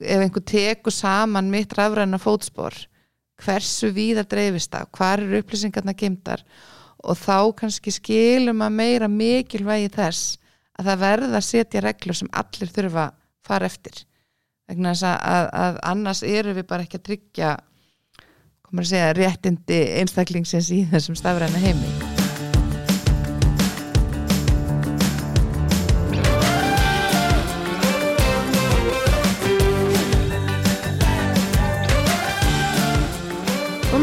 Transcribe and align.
ef 0.00 0.24
einhver 0.24 0.44
tekur 0.46 0.94
saman 0.94 1.50
mitt 1.52 1.72
rafræna 1.76 2.18
fótspor 2.20 2.76
hversu 3.40 3.90
víða 3.96 4.26
dreifist 4.28 4.72
það 4.72 4.90
hvar 4.96 5.22
eru 5.24 5.40
upplýsingarna 5.40 5.94
gemdar 5.96 6.44
og 7.00 7.16
þá 7.16 7.38
kannski 7.62 7.94
skilum 7.94 8.60
að 8.64 8.76
meira 8.76 9.08
mikilvægi 9.08 9.88
þess 9.96 10.36
að 10.78 10.90
það 10.90 11.02
verða 11.04 11.40
að 11.40 11.48
setja 11.48 11.84
reglur 11.84 12.18
sem 12.18 12.30
allir 12.42 12.72
þurfa 12.74 13.06
að 13.08 13.16
fara 13.46 13.68
eftir. 13.68 14.04
Vegna 14.70 14.94
þess 14.94 15.08
að, 15.08 15.48
að, 15.64 15.80
annars 15.92 16.22
eru 16.22 16.54
við 16.56 16.68
bara 16.70 16.86
ekki 16.86 17.00
að 17.00 17.08
tryggja 17.08 17.56
komur 18.68 18.86
að 18.86 18.92
segja 18.94 19.10
réttindi 19.18 19.82
einstaklingsins 19.98 20.70
í 20.76 20.84
þessum 20.92 21.18
stafræna 21.18 21.64
heimi 21.64 22.09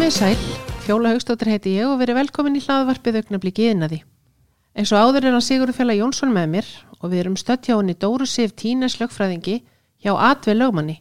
Komið 0.08 0.22
sæl, 0.24 0.44
Fjóla 0.86 1.10
Haugstóttir 1.12 1.50
heiti 1.52 1.72
ég 1.76 1.84
og 1.84 1.98
verið 2.00 2.16
velkomin 2.16 2.54
í 2.56 2.62
hlaðvarpið 2.64 3.18
augnabliki 3.20 3.66
innaði. 3.74 3.98
Eins 4.72 4.94
og 4.96 5.02
áður 5.04 5.26
er 5.28 5.36
hann 5.36 5.44
Sigurður 5.44 5.76
Fjalla 5.76 5.98
Jónsson 5.98 6.32
með 6.32 6.48
mér 6.54 6.70
og 7.02 7.12
við 7.12 7.20
erum 7.26 7.36
stött 7.36 7.68
hjá 7.68 7.74
henni 7.74 7.92
Dóru 8.00 8.24
Sif 8.24 8.54
Tínes 8.56 8.96
lögfræðingi 9.02 9.58
hjá 10.06 10.14
Atvei 10.30 10.56
lögmanni 10.56 10.96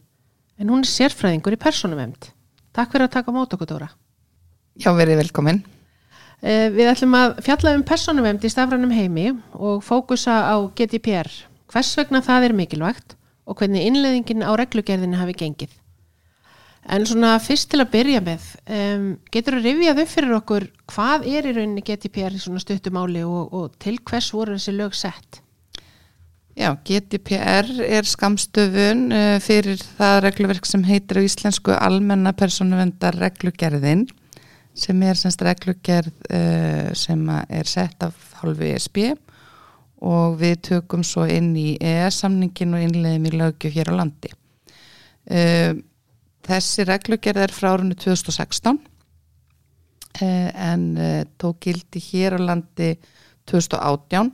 en 0.59 0.73
hún 0.73 0.83
er 0.83 0.91
sérfræðingur 0.91 1.55
í 1.55 1.61
personumemnd. 1.63 2.33
Takk 2.75 2.91
fyrir 2.91 3.07
að 3.07 3.15
taka 3.15 3.37
mót 3.37 3.55
okkur 3.55 3.71
Dóra. 3.71 3.89
Já, 4.75 4.91
verið 4.91 5.23
velkomin 5.23 5.63
Eh, 6.43 6.67
Við 6.75 6.91
ætlum 6.91 7.15
að 7.15 7.39
fjalla 7.47 7.77
um 7.79 7.87
personumemnd 7.87 8.43
í 8.43 8.51
stafrænum 8.51 8.91
heimi 8.91 9.29
og 9.55 9.87
fókusa 9.87 10.51
á 10.51 10.59
GDPR. 10.75 11.31
Hvers 11.71 11.95
vegna 11.95 12.19
það 12.19 12.51
er 12.51 12.59
mikilvægt 12.59 13.15
og 13.47 13.55
hvernig 13.55 13.87
innleðingin 13.87 14.43
á 14.43 14.51
reglugerðinu 14.51 15.15
hafi 15.15 15.39
gengið. 15.45 15.71
En 16.87 17.03
svona 17.03 17.33
fyrst 17.43 17.67
til 17.73 17.81
að 17.83 17.89
byrja 17.97 18.19
með, 18.23 18.43
um, 18.71 19.07
getur 19.33 19.57
þú 19.57 19.63
rifjað 19.65 19.97
upp 20.03 20.11
fyrir 20.13 20.35
okkur 20.37 20.65
hvað 20.87 21.25
er 21.27 21.49
í 21.49 21.51
rauninni 21.57 21.83
GDPR 21.83 22.37
í 22.37 22.39
svona 22.39 22.63
stuttumáli 22.63 23.25
og, 23.27 23.51
og 23.51 23.73
til 23.83 23.97
hvers 24.07 24.29
voru 24.31 24.55
þessi 24.55 24.75
lög 24.77 24.95
sett? 24.95 25.41
Já, 26.57 26.71
GDPR 26.87 27.67
er 27.85 28.07
skamstöfun 28.07 29.11
uh, 29.11 29.35
fyrir 29.43 29.83
það 29.99 30.21
regluverk 30.29 30.69
sem 30.69 30.85
heitir 30.87 31.19
á 31.19 31.27
íslensku 31.27 31.75
almenna 31.75 32.31
persónuvendar 32.33 33.19
reglugerðin 33.19 34.07
sem 34.77 35.03
er 35.03 35.19
semst 35.19 35.43
reglugerð 35.43 36.15
uh, 36.31 36.95
sem 36.95 37.27
er 37.29 37.67
sett 37.67 38.07
af 38.07 38.15
hálfu 38.39 38.71
ESB 38.71 39.03
og 40.07 40.39
við 40.39 40.63
tökum 40.71 41.03
svo 41.05 41.27
inn 41.27 41.51
í 41.57 41.75
ES-samningin 41.83 42.79
og 42.79 42.87
innleiðum 42.87 43.27
í 43.27 43.35
lögju 43.37 43.71
hér 43.73 43.91
á 43.91 43.93
landi. 43.99 44.31
Uh, 45.27 45.77
þessi 46.47 46.85
reglugerð 46.87 47.43
er 47.45 47.53
frá 47.55 47.71
árunni 47.73 47.97
2016 47.99 48.77
uh, 48.77 48.81
en 50.21 50.89
uh, 50.97 51.23
tók 51.39 51.67
gildi 51.67 52.01
hér 52.09 52.37
á 52.37 52.39
landi 52.41 52.93
2018 53.47 54.31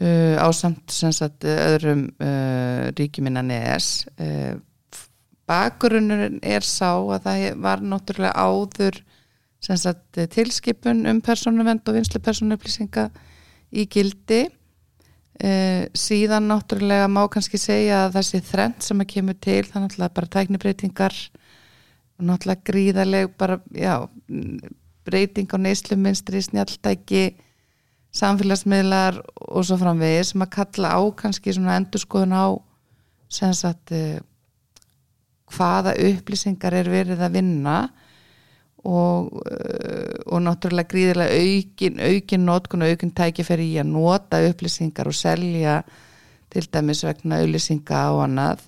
uh, 0.00 0.36
ásamt 0.40 0.92
sem 0.92 1.12
sagt 1.14 1.46
öðrum 1.48 2.08
uh, 2.20 2.90
ríkjum 2.96 3.30
innan 3.30 3.52
ES 3.54 4.06
uh, 4.20 4.54
bakgrunnurinn 5.50 6.38
er 6.46 6.64
sá 6.66 6.94
að 6.94 7.26
það 7.26 7.46
var 7.64 7.82
náttúrulega 7.82 8.38
áður 8.38 9.00
sem 9.60 9.76
sagt 9.76 10.20
tilskipun 10.32 11.04
um 11.10 11.20
persónuvend 11.24 11.88
og 11.90 11.98
vinslu 11.98 12.20
persónuupplýsinga 12.22 13.10
í 13.76 13.84
gildi 13.90 14.46
uh, 15.44 15.84
síðan 15.96 16.48
náttúrulega 16.50 17.10
má 17.10 17.22
kannski 17.32 17.60
segja 17.60 18.06
að 18.06 18.18
þessi 18.18 18.42
þrend 18.50 18.86
sem 18.86 19.02
að 19.02 19.12
kemur 19.14 19.38
til 19.40 19.62
það 19.66 19.76
er 19.76 19.84
náttúrulega 19.84 20.16
bara 20.18 20.32
tæknibreitingar 20.36 21.20
og 22.20 22.26
náttúrulega 22.28 22.66
gríðarleg 22.70 23.36
bara, 23.40 23.60
já, 23.72 23.94
breyting 25.08 25.52
á 25.52 25.58
neysluminstri, 25.60 26.42
snjalltæki 26.44 27.24
samfélagsmiðlar 28.16 29.20
og 29.22 29.64
svo 29.66 29.78
framvegis 29.78 30.32
sem 30.32 30.42
að 30.42 30.52
kalla 30.56 30.96
á 30.98 31.00
kannski 31.16 31.54
svona 31.54 31.76
endurskoðun 31.78 32.34
á 32.34 32.46
sem 33.30 33.52
sagt 33.54 33.94
uh, 33.94 34.18
hvaða 35.50 35.94
upplýsingar 35.98 36.74
er 36.80 36.90
verið 36.90 37.22
að 37.22 37.36
vinna 37.38 37.76
og, 38.84 39.32
uh, 39.44 40.16
og 40.30 40.42
náttúrulega 40.44 40.88
gríðilega 40.88 41.36
aukin, 41.36 42.00
aukin 42.00 42.46
notkun 42.46 42.84
og 42.84 42.94
aukin 42.94 43.12
tækifæri 43.16 43.68
í 43.74 43.78
að 43.82 43.92
nota 43.92 44.40
upplýsingar 44.48 45.10
og 45.10 45.16
selja 45.16 45.80
til 46.50 46.66
dæmis 46.72 47.04
vegna 47.04 47.42
auðlýsinga 47.42 48.02
á 48.08 48.10
annað. 48.24 48.66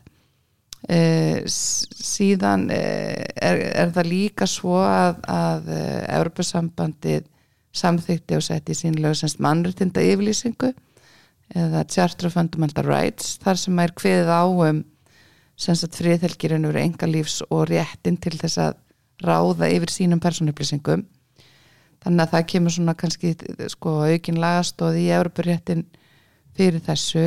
Uh, 0.82 1.42
síðan 1.46 2.68
uh, 2.74 3.24
er, 3.38 3.60
er 3.72 3.92
það 3.94 4.10
líka 4.10 4.48
svo 4.50 4.80
að, 4.82 5.20
að 5.30 5.68
Europasambandið 6.18 7.28
samþykti 7.72 8.36
og 8.36 8.44
setti 8.44 8.74
í 8.74 8.78
sínlega 8.78 9.16
semst 9.16 9.40
mannréttinda 9.40 10.02
yfirlýsingu 10.04 10.72
eða 11.56 11.84
Charter 11.88 12.28
of 12.28 12.36
Fundamental 12.36 12.84
Rights 12.84 13.38
þar 13.42 13.60
sem 13.60 13.78
er 13.80 13.94
kveðið 13.96 14.32
á 14.32 14.44
um 14.44 14.82
semst 15.62 15.96
friðhelgirinn 15.98 16.66
eru 16.68 16.80
enga 16.80 17.08
lífs 17.08 17.40
og 17.48 17.68
réttin 17.70 18.18
til 18.20 18.34
þess 18.40 18.60
að 18.62 18.78
ráða 19.24 19.70
yfir 19.72 19.92
sínum 19.92 20.20
persónuupplýsingum. 20.22 21.04
Þannig 22.02 22.24
að 22.24 22.32
það 22.34 22.48
kemur 22.52 22.74
svona 22.74 22.96
kannski 22.98 23.34
sko 23.70 23.96
aukin 24.08 24.40
lagastóð 24.42 24.98
í 25.02 25.06
Európaréttin 25.14 25.84
fyrir 26.56 26.82
þessu. 26.82 27.26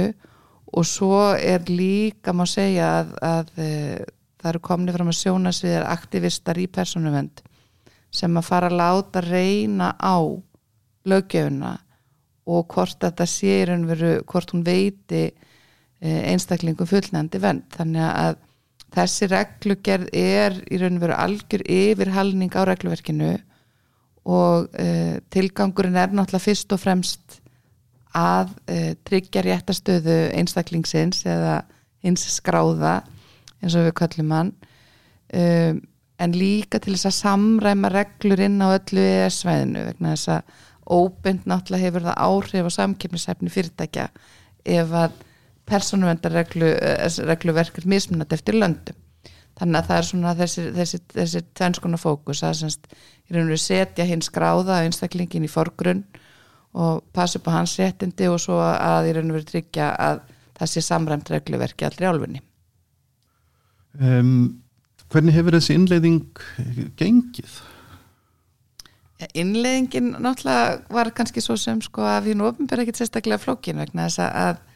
Og 0.75 0.83
svo 0.88 1.22
er 1.39 1.63
líka 1.72 2.33
má 2.35 2.44
segja 2.50 2.89
að, 3.00 3.13
að, 3.23 3.51
að 3.56 4.06
það 4.45 4.51
eru 4.51 4.61
komni 4.61 4.94
fram 4.94 5.09
að 5.09 5.19
sjónasviðar 5.22 5.88
aktivistar 5.89 6.59
í 6.61 6.67
persónuvend 6.69 7.41
sem 8.13 8.35
að 8.38 8.45
fara 8.45 8.69
að 8.69 8.77
láta 8.77 9.23
reyna 9.25 9.88
á 9.97 10.22
löggefuna 11.09 11.72
og 12.45 12.67
hvort 12.69 13.00
þetta 13.01 13.25
sé 13.25 13.63
hvort 14.29 14.53
hún 14.53 14.63
veiti 14.66 15.23
einstaklingum 16.01 16.89
fullnændi 16.89 17.41
vend 17.41 17.66
þannig 17.73 18.06
að 18.06 18.38
þessi 18.95 19.29
reglugerð 19.31 20.11
er 20.16 20.59
í 20.72 20.79
raun 20.81 21.00
og 21.00 21.06
veru 21.06 21.17
algjör 21.17 21.63
yfirhalning 21.67 22.53
á 22.56 22.61
regluverkinu 22.67 23.33
og 24.25 24.69
uh, 24.73 25.17
tilgangurinn 25.33 25.97
er 26.00 26.13
náttúrulega 26.13 26.47
fyrst 26.47 26.73
og 26.73 26.81
fremst 26.81 27.39
að 28.16 28.53
uh, 28.72 28.94
tryggja 29.06 29.44
réttastöðu 29.45 30.16
einstaklingsins 30.38 31.25
eða 31.28 31.59
hins 32.06 32.25
skráða 32.38 33.01
eins 33.61 33.75
og 33.75 33.88
við 33.88 33.97
kallum 34.00 34.33
hann. 34.33 34.53
Um, 35.35 35.83
en 36.22 36.35
líka 36.38 36.79
til 36.79 36.95
þess 36.95 37.09
að 37.09 37.17
samræma 37.17 37.91
reglur 37.91 38.41
inn 38.45 38.62
á 38.63 38.72
öllu 38.72 39.03
ES-svæðinu 39.03 39.83
vegna 39.89 40.13
þess 40.16 40.31
að 40.38 40.63
óbynd 40.85 41.47
náttúrulega 41.50 41.88
hefur 41.89 42.06
það 42.06 42.22
áhrif 42.27 42.69
á 42.69 42.77
samkjöfnishefni 42.77 43.51
fyrirtækja 43.51 44.06
ef 44.77 44.94
að 44.95 45.17
persónuvendarregluverk 45.69 47.81
er 47.81 47.89
mismunat 47.89 48.33
eftir 48.35 48.57
löndum. 48.59 48.97
Þannig 49.55 49.77
að 49.79 49.87
það 49.87 49.97
er 49.97 50.07
svona 50.09 50.31
þessi, 50.35 50.63
þessi, 50.75 50.97
þessi 51.13 51.41
tvennskona 51.55 51.99
fókus. 51.99 52.41
Að 52.43 52.57
semst, 52.59 52.89
í 53.29 53.35
raun 53.35 53.53
og 53.55 53.61
setja 53.61 54.07
hins 54.07 54.31
gráða 54.33 54.81
einstaklingin 54.83 55.47
í 55.47 55.51
forgrunn 55.51 56.03
og 56.75 57.05
passa 57.15 57.39
upp 57.39 57.47
á 57.47 57.55
hans 57.61 57.77
réttindi 57.79 58.27
og 58.27 58.41
svo 58.43 58.57
að 58.59 59.09
í 59.09 59.15
raun 59.15 59.31
og 59.31 59.37
veru 59.37 59.47
tryggja 59.47 59.93
að 59.95 60.25
það 60.59 60.71
sé 60.73 60.83
samræmt 60.83 61.31
regluverki 61.31 61.87
allri 61.87 62.09
álfunni. 62.09 62.43
Um, 63.95 64.61
Hvernig 65.13 65.37
hefur 65.37 65.55
þessi 65.55 65.77
innleiðing 65.77 66.41
gengið? 66.99 67.53
Innleiðingin 69.31 70.17
náttúrulega 70.19 70.81
var 70.91 71.13
kannski 71.15 71.39
svo 71.39 71.55
sem 71.55 71.79
sko 71.85 72.03
að 72.03 72.27
við 72.27 72.41
nú 72.41 72.49
ofnbæra 72.49 72.83
ekkert 72.83 72.99
sérstaklega 72.99 73.39
flókin 73.39 73.79
vegna 73.79 74.09
þess 74.09 74.25
að 74.25 74.49
Eh, 74.49 74.75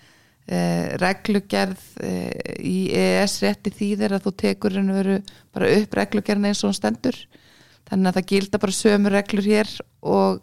reglugerð 0.49 1.81
eh, 2.01 2.57
í 2.65 2.89
EES 2.95 3.35
rétti 3.43 3.73
þýðir 3.75 4.15
að 4.17 4.23
þú 4.25 4.31
tekur 4.43 4.77
henni 4.79 4.95
veru 4.95 5.17
bara 5.53 5.69
upp 5.75 5.97
reglugerðin 5.99 6.49
eins 6.49 6.63
og 6.63 6.71
hún 6.71 6.77
stendur. 6.79 7.17
Þannig 7.89 8.09
að 8.09 8.17
það 8.17 8.29
gilda 8.31 8.61
bara 8.63 8.77
sömu 8.77 9.13
reglur 9.13 9.45
hér 9.45 9.73
og 10.01 10.41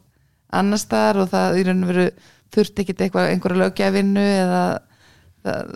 annar 0.54 0.78
staðar 0.78 1.24
og 1.24 1.30
það 1.32 1.58
í 1.58 1.66
raun 1.66 1.82
og 1.82 1.90
veru 1.90 2.06
þurfti 2.54 2.84
eitthvað 2.86 3.30
einhverja 3.32 3.62
lögjafinnu 3.64 4.26
eða 4.30 4.62
það, 5.46 5.72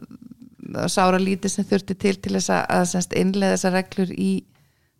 það 0.68 0.92
sára 0.94 1.22
lítið 1.22 1.54
sem 1.54 1.68
þurfti 1.72 1.96
til 1.98 2.16
til 2.16 2.34
þess 2.36 2.52
að, 2.54 2.62
að 2.76 2.84
semst, 2.92 3.16
innleiða 3.18 3.56
þessar 3.56 3.76
reglur 3.80 4.12
í 4.14 4.30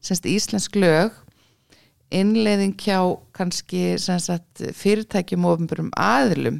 semst, 0.02 0.26
íslensk 0.26 0.80
lög. 0.80 1.14
Innleiðing 2.10 2.74
hjá 2.82 2.98
kannski 3.38 3.94
semst, 4.02 4.64
fyrirtækjum 4.74 5.46
og 5.46 5.60
ofnbjörnum 5.60 5.94
aðlum 5.94 6.58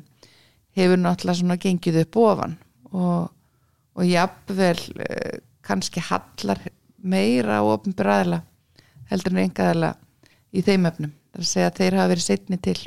hefur 0.81 1.01
náttúrulega 1.01 1.41
svona 1.41 1.59
gengið 1.61 2.01
upp 2.05 2.21
ofan 2.23 2.57
og, 2.91 3.31
og 3.97 4.07
jafnvel 4.09 4.79
eh, 5.07 5.41
kannski 5.67 6.03
hallar 6.05 6.63
meira 7.01 7.61
á 7.61 7.65
ofnbjörðaðila 7.65 8.41
heldur 9.11 9.37
en 9.37 9.45
engaðila 9.45 9.95
í 10.51 10.65
þeim 10.67 10.89
öfnum 10.91 11.15
það 11.31 11.39
er 11.39 11.47
að 11.47 11.53
segja 11.53 11.71
að 11.71 11.79
þeir 11.79 11.99
hafa 12.01 12.11
verið 12.11 12.27
setni 12.27 12.59
til. 12.59 12.79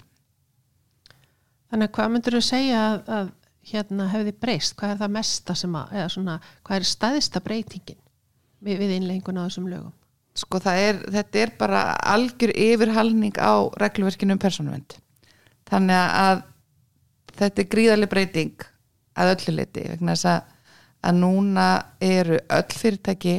Þannig 1.71 1.89
að 1.89 1.95
hvað 1.95 2.13
myndur 2.13 2.37
þú 2.37 2.41
segja 2.45 2.81
að, 2.85 2.97
að 3.17 3.29
hérna 3.71 4.07
hefði 4.11 4.33
breyst, 4.43 4.75
hvað 4.77 4.93
er 4.93 4.99
það 4.99 5.13
mesta 5.15 5.55
sem 5.55 5.75
að, 5.79 5.93
eða 5.95 6.09
svona, 6.11 6.39
hvað 6.67 6.79
er 6.81 6.89
staðista 6.89 7.41
breytingin? 7.43 8.03
við, 8.63 8.79
við 8.83 8.95
innlengun 8.97 9.41
á 9.41 9.45
þessum 9.47 9.69
lögum? 9.71 9.93
Sko 10.37 10.59
það 10.63 10.79
er, 10.87 11.01
þetta 11.13 11.41
er 11.43 11.51
bara 11.59 11.83
algjör 12.13 12.53
yfirhalning 12.57 13.37
á 13.37 13.69
reglverkinu 13.81 14.33
um 14.33 14.41
persónuvend 14.41 14.97
þannig 15.69 15.99
að 15.99 16.41
þetta 17.37 17.63
er 17.63 17.69
gríðarlega 17.71 18.13
breyting 18.13 18.67
að 19.19 19.33
öllu 19.35 19.55
leiti 19.57 19.85
vegna 19.91 20.15
þess 20.15 20.29
að, 20.31 20.51
að 21.03 21.19
núna 21.19 21.67
eru 22.03 22.39
öll 22.57 22.77
fyrirtæki 22.81 23.37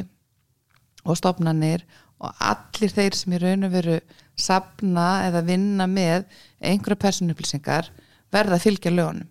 og 1.04 1.18
stofnanir 1.20 1.84
og 2.22 2.32
allir 2.40 2.92
þeir 2.94 3.18
sem 3.18 3.34
í 3.36 3.40
raun 3.42 3.66
og 3.66 3.74
veru 3.74 3.98
sapna 4.38 5.08
eða 5.28 5.44
vinna 5.46 5.86
með 5.90 6.24
einhverja 6.64 7.02
persónuupplýsingar 7.04 7.90
verða 8.34 8.58
að 8.58 8.64
fylgja 8.66 8.92
lögunum. 8.94 9.30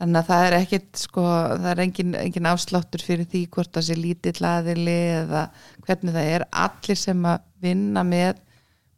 Þannig 0.00 0.16
að 0.16 0.28
það 0.30 0.42
er 0.46 0.54
ekkit 0.56 1.00
sko, 1.02 1.22
það 1.60 1.66
er 1.70 1.80
engin, 1.84 2.14
engin 2.16 2.46
afsláttur 2.48 3.02
fyrir 3.04 3.26
því 3.28 3.42
hvort 3.52 3.74
það 3.74 3.84
sé 3.84 3.96
lítill 3.98 4.46
aðili 4.48 4.96
eða 5.18 5.42
hvernig 5.84 6.14
það 6.14 6.28
er. 6.36 6.44
Allir 6.62 7.00
sem 7.00 7.26
að 7.28 7.42
vinna 7.60 8.04
með 8.08 8.40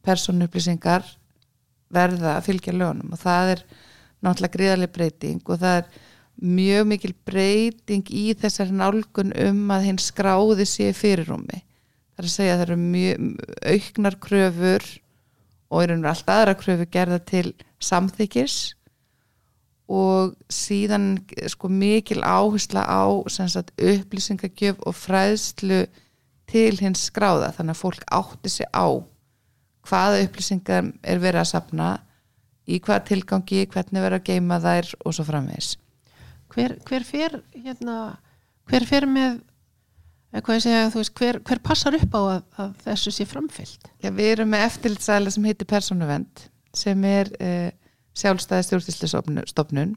persónuupplýsingar 0.07 1.09
verða 1.93 2.37
að 2.37 2.47
fylgja 2.47 2.75
lögunum 2.77 3.17
og 3.17 3.19
það 3.19 3.51
er 3.57 3.65
náttúrulega 4.23 4.57
gríðarlega 4.57 4.95
breyting 4.97 5.43
og 5.45 5.61
það 5.61 5.77
er 5.81 6.01
mjög 6.57 6.89
mikil 6.89 7.13
breyting 7.27 8.09
í 8.09 8.25
þessar 8.39 8.73
nálgun 8.73 9.35
um 9.45 9.63
að 9.75 9.87
hinn 9.89 10.01
skráði 10.01 10.67
sé 10.67 10.89
fyrirrumi 10.97 11.61
það 11.61 12.23
er 12.23 12.29
að 12.29 12.35
segja 12.35 12.53
að 12.53 12.61
það 12.61 12.67
eru 12.67 12.79
mjög 12.83 13.27
auknar 13.73 14.19
kröfur 14.27 14.87
og 15.73 15.83
eru 15.83 15.99
alltaf 16.01 16.33
aðra 16.35 16.55
kröfur 16.57 16.89
gerða 16.93 17.19
til 17.25 17.47
samþykis 17.83 18.57
og 19.93 20.33
síðan 20.51 21.17
sko 21.51 21.69
mikil 21.69 22.23
áhersla 22.23 22.85
á 22.87 23.03
sagt, 23.27 23.73
upplýsingagjöf 23.77 24.79
og 24.87 24.95
fræðslu 24.95 25.83
til 26.47 26.77
hins 26.79 27.09
skráða. 27.09 27.51
Þannig 27.55 27.75
að 27.75 27.81
fólk 27.81 28.05
átti 28.11 28.49
sig 28.49 28.69
á 28.71 28.87
hvaða 29.83 30.23
upplýsingar 30.23 30.91
er 31.03 31.19
verið 31.19 31.43
að 31.43 31.51
sapna 31.51 31.89
í 32.67 32.79
hvaða 32.79 33.07
tilgangi, 33.09 33.65
hvernig 33.71 34.05
verið 34.05 34.21
að 34.21 34.29
geima 34.29 34.59
þær 34.63 34.93
og 35.03 35.15
svo 35.15 35.25
framvegs 35.27 35.73
hver, 36.53 36.77
hver 36.87 37.05
fer 37.07 37.37
hérna, 37.55 37.97
hver 38.69 38.87
fer 38.87 39.07
með 39.09 39.41
segja, 40.33 40.89
veist, 40.93 41.13
hver, 41.17 41.39
hver 41.45 41.61
passar 41.63 41.97
upp 41.97 42.17
á 42.17 42.21
að, 42.21 42.41
að 42.63 42.73
þessu 42.87 43.13
sé 43.13 43.27
framfyllt? 43.29 43.91
Já, 44.01 44.09
við 44.09 44.31
erum 44.31 44.51
með 44.53 44.65
eftirlitsæla 44.69 45.33
sem 45.33 45.47
heitir 45.49 45.69
Personuvend 45.69 46.47
sem 46.73 47.05
er 47.05 47.29
eh, 47.43 47.69
sjálfstæði 48.17 48.67
stjórnstýrstofnun 48.67 49.95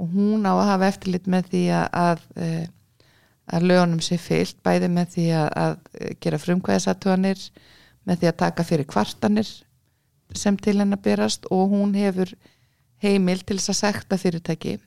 og 0.00 0.14
hún 0.14 0.44
á 0.48 0.52
að 0.52 0.68
hafa 0.72 0.92
eftirlit 0.92 1.28
með 1.30 1.50
því 1.52 1.64
að, 1.78 1.86
að, 2.02 2.24
eh, 2.44 3.08
að 3.52 3.68
lögunum 3.70 4.04
sé 4.04 4.18
fyllt, 4.20 4.60
bæði 4.64 4.88
með 4.92 5.12
því 5.16 5.26
að, 5.40 5.50
að 5.64 6.16
gera 6.24 6.40
frumkvæðisatuanir, 6.40 7.44
með 8.08 8.22
því 8.22 8.30
að 8.32 8.40
taka 8.44 8.66
fyrir 8.66 8.88
kvartanir 8.88 9.50
sem 10.38 10.56
til 10.56 10.78
henn 10.80 10.96
að 10.96 11.04
berast 11.06 11.46
og 11.50 11.70
hún 11.72 11.94
hefur 11.98 12.32
heimil 13.02 13.42
til 13.42 13.58
þess 13.58 13.72
að 13.72 13.80
sekta 13.80 14.18
fyrirtæki 14.20 14.78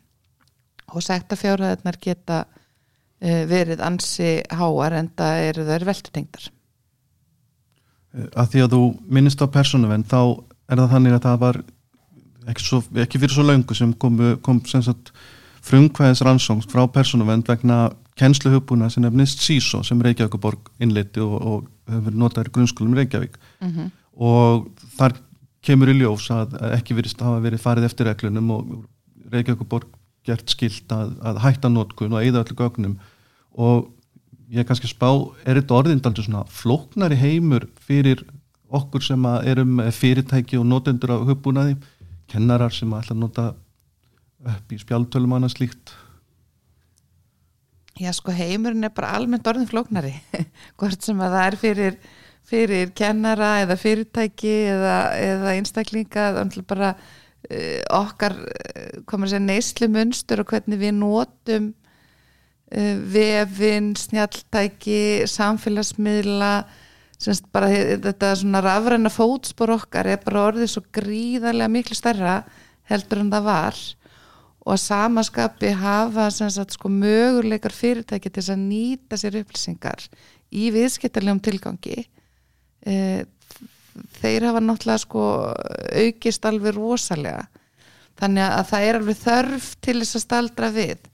og 0.94 1.04
sekta 1.04 1.38
fjárhæðarnar 1.40 2.00
geta 2.02 2.44
uh, 2.46 3.44
verið 3.50 3.84
ansi 3.84 4.38
háar 4.54 4.96
en 5.00 5.10
það 5.18 5.46
eru 5.50 5.68
þær 5.70 5.88
veldutengdar. 5.90 6.50
Eh, 8.16 8.28
að 8.36 8.52
því 8.52 8.66
að 8.66 8.76
þú 8.76 8.84
minnist 9.18 9.42
á 9.42 9.48
persónuvenn 9.52 10.06
þá 10.08 10.20
er 10.70 10.82
það 10.82 10.94
þannig 10.96 11.18
að 11.18 11.26
það 11.28 11.40
var 11.46 11.62
ekki, 12.46 12.66
svo, 12.66 12.82
ekki 13.04 13.22
fyrir 13.22 13.36
svo 13.36 13.46
laungu 13.46 13.78
sem 13.78 13.94
kom, 14.00 14.22
kom 14.46 14.62
frumkvæðis 15.66 16.22
rannsóngs 16.26 16.68
frá 16.70 16.84
persónuvend 16.94 17.48
vegna 17.50 17.90
kennsluhupuna 18.20 18.90
sem 18.94 19.04
nefnist 19.04 19.42
SISO 19.44 19.82
sem 19.84 20.02
Reykjavíkuborg 20.02 20.70
innleiti 20.84 21.24
og, 21.24 21.36
og 21.36 21.92
hefur 21.92 22.18
notaður 22.22 22.52
grunnskólum 22.56 22.96
Reykjavík 22.98 23.38
mm 23.62 23.72
-hmm. 23.72 23.90
og 24.14 24.70
þar 24.98 25.18
kemur 25.66 25.92
í 25.92 25.98
ljós 26.00 26.30
að 26.34 26.56
ekki 26.76 26.98
verist 26.98 27.22
að 27.22 27.32
hafa 27.32 27.44
verið 27.46 27.64
farið 27.64 27.88
eftir 27.90 28.10
reglunum 28.10 28.54
og 28.56 28.72
Reykjavíkuborg 29.34 29.90
gert 30.26 30.50
skilt 30.54 30.92
að, 30.94 31.16
að 31.26 31.42
hætta 31.44 31.70
notkun 31.70 32.16
og 32.16 32.26
eða 32.26 32.44
öllu 32.44 32.58
gögnum. 32.60 32.96
Og 33.56 33.90
ég 34.54 34.68
kannski 34.68 34.90
spá, 34.90 35.10
er 35.46 35.60
þetta 35.60 35.78
orðindaldur 35.80 36.26
svona 36.28 36.46
flóknari 36.54 37.18
heimur 37.20 37.68
fyrir 37.82 38.24
okkur 38.76 39.04
sem 39.06 39.28
erum 39.46 39.80
fyrirtæki 39.94 40.60
og 40.60 40.66
notendur 40.70 41.16
á 41.18 41.26
hupunaði 41.28 41.78
kennarar 42.32 42.74
sem 42.74 42.94
ætla 42.98 43.14
að 43.16 43.22
nota 43.22 43.46
upp 44.46 44.74
í 44.74 44.82
spjáltölum 44.82 45.38
annað 45.38 45.56
slíkt? 45.56 45.94
Já 48.02 48.12
sko 48.12 48.34
heimurinn 48.36 48.84
er 48.84 48.94
bara 48.94 49.14
almennt 49.16 49.48
orðin 49.48 49.70
flóknari 49.70 50.14
hvort 50.80 51.06
sem 51.06 51.22
að 51.22 51.38
það 51.38 51.46
er 51.46 51.60
fyrir 51.62 52.00
fyrir 52.46 52.92
kennara 52.98 53.62
eða 53.64 53.78
fyrirtæki 53.80 54.54
eða, 54.70 54.98
eða 55.18 55.56
einstaklinga 55.58 56.28
bara 56.68 56.94
uh, 56.96 57.82
okkar 57.98 58.38
að 59.06 59.28
segja 59.28 59.42
neyslu 59.44 59.90
munstur 59.92 60.44
og 60.44 60.54
hvernig 60.54 60.82
við 60.82 60.96
nótum 61.00 61.72
uh, 61.74 62.96
vefin, 63.16 63.94
snjaltæki 63.98 65.26
samfélagsmiðla 65.30 66.54
semst 67.22 67.48
bara 67.56 67.70
þetta 67.72 68.34
svona 68.38 68.62
rafræna 68.64 69.10
fótspor 69.14 69.74
okkar 69.78 70.10
er 70.12 70.24
bara 70.24 70.50
orðið 70.52 70.74
svo 70.74 70.84
gríðarlega 70.94 71.72
miklu 71.72 71.98
stærra 71.98 72.42
heldur 72.90 73.24
en 73.24 73.32
það 73.34 73.48
var. 73.48 73.80
Og 74.66 74.74
að 74.74 74.82
samaskapi 74.82 75.72
hafa 75.78 76.26
sagt, 76.34 76.74
sko, 76.74 76.90
möguleikar 76.90 77.74
fyrirtæki 77.74 78.32
til 78.34 78.44
að 78.50 78.64
nýta 78.66 79.18
sér 79.22 79.38
upplýsingar 79.44 80.08
í 80.50 80.72
viðskiptarlegum 80.74 81.42
tilgangi 81.46 82.06
þeir 82.86 84.48
hafa 84.50 84.62
náttúrulega 84.64 85.02
sko, 85.02 85.26
aukist 86.06 86.48
alveg 86.48 86.76
rosalega. 86.78 87.46
Þannig 88.20 88.48
að 88.48 88.66
það 88.72 88.88
er 88.88 89.00
alveg 89.00 89.22
þörf 89.22 89.70
til 89.84 89.98
þess 90.00 90.18
að 90.20 90.24
staldra 90.24 90.72
við. 90.76 91.08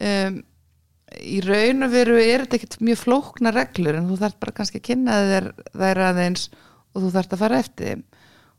Um, 0.00 0.38
í 1.20 1.38
raun 1.44 1.86
og 1.86 1.92
veru 1.92 2.16
er 2.18 2.44
þetta 2.44 2.58
ekkert 2.58 2.80
mjög 2.82 3.00
flókna 3.04 3.52
reglur 3.54 3.98
en 3.98 4.08
þú 4.08 4.16
þarf 4.22 4.38
bara 4.42 4.54
kannski 4.56 4.80
að 4.80 4.86
kynna 4.88 5.18
þér 5.28 5.46
þær 5.70 6.00
aðeins 6.08 6.48
og 6.94 7.04
þú 7.04 7.10
þarf 7.14 7.36
að 7.36 7.42
fara 7.44 7.60
eftir 7.62 8.02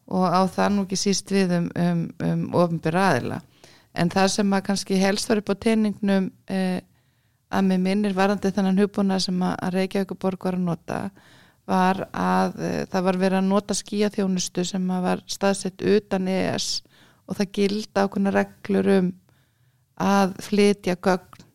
og 0.05 0.23
á 0.29 0.41
það 0.53 0.71
nú 0.75 0.85
ekki 0.85 0.99
síst 1.01 1.33
við 1.33 1.55
um, 1.57 1.67
um, 1.81 2.01
um 2.23 2.43
ofinbyr 2.61 2.99
aðila. 3.01 3.39
En 3.95 4.11
það 4.11 4.27
sem 4.35 4.53
að 4.53 4.65
kannski 4.69 4.99
helst 5.01 5.29
var 5.31 5.41
upp 5.41 5.51
á 5.51 5.63
teiningnum 5.65 6.29
eh, 6.51 6.79
að 7.49 7.69
með 7.71 7.83
minnir 7.87 8.15
varandi 8.15 8.51
þannan 8.53 8.81
hupuna 8.83 9.17
sem 9.23 9.41
að 9.47 9.73
Reykjavík 9.75 10.13
borg 10.19 10.45
var 10.45 10.59
að 10.59 10.67
nota 10.67 10.99
var 11.69 12.03
að 12.13 12.59
eh, 12.61 12.81
það 12.91 13.07
var 13.07 13.19
verið 13.21 13.39
að 13.39 13.49
nota 13.49 13.77
skíaþjónustu 13.77 14.65
sem 14.67 14.89
að 14.93 15.07
var 15.07 15.23
staðsett 15.31 15.81
utan 15.81 16.29
ES 16.31 16.69
og 17.25 17.39
það 17.39 17.53
gildi 17.57 18.03
ákveðna 18.03 18.33
reglur 18.35 18.91
um 18.99 19.11
að 20.05 20.35
flytja 20.45 20.97
gögn 21.01 21.45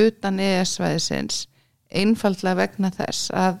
utan 0.00 0.40
ES-svæðisins 0.44 1.44
einfallega 1.90 2.58
vegna 2.60 2.90
þess 2.94 3.30
að 3.34 3.60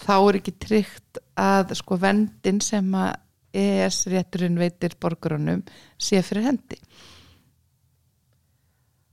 þá 0.00 0.14
er 0.16 0.38
ekki 0.40 0.56
tryggt 0.64 1.20
að 1.38 1.74
sko 1.78 1.98
vendin 2.00 2.62
sem 2.64 2.94
að 2.96 3.18
ES-rétturinn 3.60 4.58
veitir 4.60 4.94
borgarunum 5.02 5.64
sé 6.00 6.22
fyrir 6.24 6.46
hendi 6.46 6.78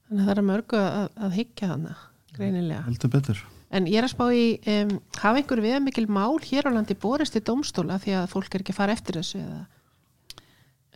Þannig 0.08 0.24
að 0.24 0.28
það 0.30 0.38
er 0.38 0.46
mörgu 0.48 0.78
að, 0.80 1.08
að 1.20 1.34
higgja 1.36 1.68
hana 1.74 1.94
greinilega. 2.38 2.84
Heldur 2.86 3.12
betur. 3.12 3.42
En 3.68 3.88
ég 3.90 4.00
er 4.00 4.06
að 4.08 4.14
spá 4.14 4.28
í, 4.32 4.46
um, 4.72 4.94
hafa 5.20 5.42
einhver 5.42 5.60
við 5.64 5.82
mikil 5.84 6.06
mál 6.08 6.38
hér 6.40 6.70
á 6.70 6.76
landi 6.76 6.96
borist 6.96 7.36
í 7.36 7.44
domstóla 7.44 7.98
því 8.00 8.14
að 8.22 8.30
fólk 8.32 8.54
er 8.56 8.64
ekki 8.64 8.76
að 8.76 8.80
fara 8.80 8.96
eftir 8.96 9.20
þessu 9.20 9.42
eða? 9.42 9.66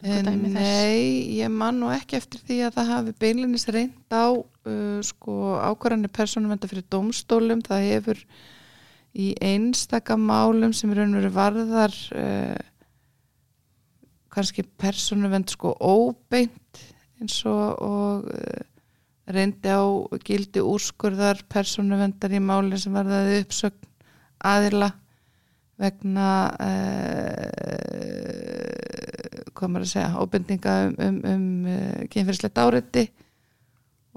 Nei, 0.02 1.38
ég 1.38 1.52
man 1.54 1.78
nú 1.78 1.92
ekki 1.94 2.18
eftir 2.18 2.42
því 2.48 2.58
að 2.66 2.78
það 2.80 2.88
hafi 2.90 3.12
beinlinis 3.22 3.68
reynd 3.70 4.16
á 4.16 4.34
uh, 4.34 4.98
sko 5.06 5.36
ákvarðanir 5.62 6.10
persónumvenda 6.16 6.70
fyrir 6.72 6.88
domstólum, 6.90 7.62
það 7.62 7.86
hefur 7.90 8.24
í 9.14 9.28
einstaka 9.44 10.18
málum 10.18 10.74
sem 10.74 10.90
er 10.94 11.04
raunveru 11.04 11.30
varðar 11.36 11.94
uh, 12.18 12.58
kannski 14.34 14.66
persónumvend 14.82 15.54
sko 15.54 15.76
óbeint 15.78 16.82
eins 17.22 17.38
og, 17.46 17.78
og 17.84 18.32
uh, 18.32 18.66
reyndi 19.36 19.72
á 19.72 19.84
gildi 20.26 20.64
úrskurðar 20.64 21.42
persónumvendar 21.52 22.34
í 22.36 22.42
málinn 22.44 22.82
sem 22.82 22.94
varðaði 22.96 23.42
uppsögn 23.46 23.90
aðila 24.52 24.92
vegna 25.82 26.28
uh, 26.62 27.82
hvað 29.58 29.74
maður 29.74 29.86
að 29.86 29.92
segja, 29.92 30.22
óbendinga 30.22 30.78
um, 30.88 30.96
um, 31.06 31.20
um 31.32 31.46
uh, 31.66 32.02
kynferðislegt 32.12 32.62
áriði 32.62 33.06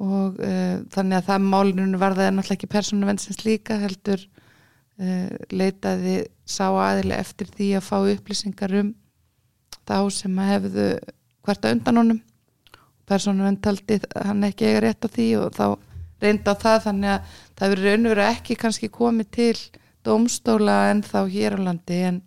og 0.00 0.40
uh, 0.42 0.76
þannig 0.92 1.18
að 1.20 1.28
það 1.28 1.48
málunum 1.52 1.98
var 2.00 2.16
það 2.18 2.32
náttúrulega 2.34 2.58
ekki 2.58 2.72
persónu 2.72 3.08
vennsins 3.08 3.44
líka 3.46 3.78
heldur 3.80 4.20
uh, 4.24 5.30
leitaði 5.54 6.16
sá 6.44 6.66
aðili 6.68 7.16
eftir 7.16 7.50
því 7.54 7.70
að 7.78 7.88
fá 7.88 7.96
upplýsingar 8.00 8.76
um 8.82 8.94
þá 9.84 9.98
sem 10.16 10.40
að 10.40 10.50
hefðu 10.54 10.86
hvert 11.44 11.66
að 11.66 11.76
undan 11.76 12.00
honum 12.00 12.22
persónu 13.08 13.44
venn 13.46 13.60
taldi 13.62 14.00
hann 14.14 14.46
ekki 14.46 14.68
eiga 14.68 14.84
rétt 14.86 15.06
á 15.06 15.08
því 15.08 15.28
og 15.42 15.56
þá 15.56 15.66
reynda 16.24 16.54
á 16.54 16.62
það 16.64 16.82
þannig 16.88 17.10
að 17.12 17.32
það 17.58 17.72
verður 17.74 17.90
raun 17.90 18.06
og 18.06 18.14
veru 18.14 18.26
ekki 18.28 18.58
kannski 18.60 18.90
komið 18.92 19.30
til 19.38 19.56
dómstóla 20.04 20.76
en 20.92 21.02
þá 21.04 21.20
hér 21.32 21.56
á 21.56 21.60
landi 21.68 22.00
en, 22.10 22.20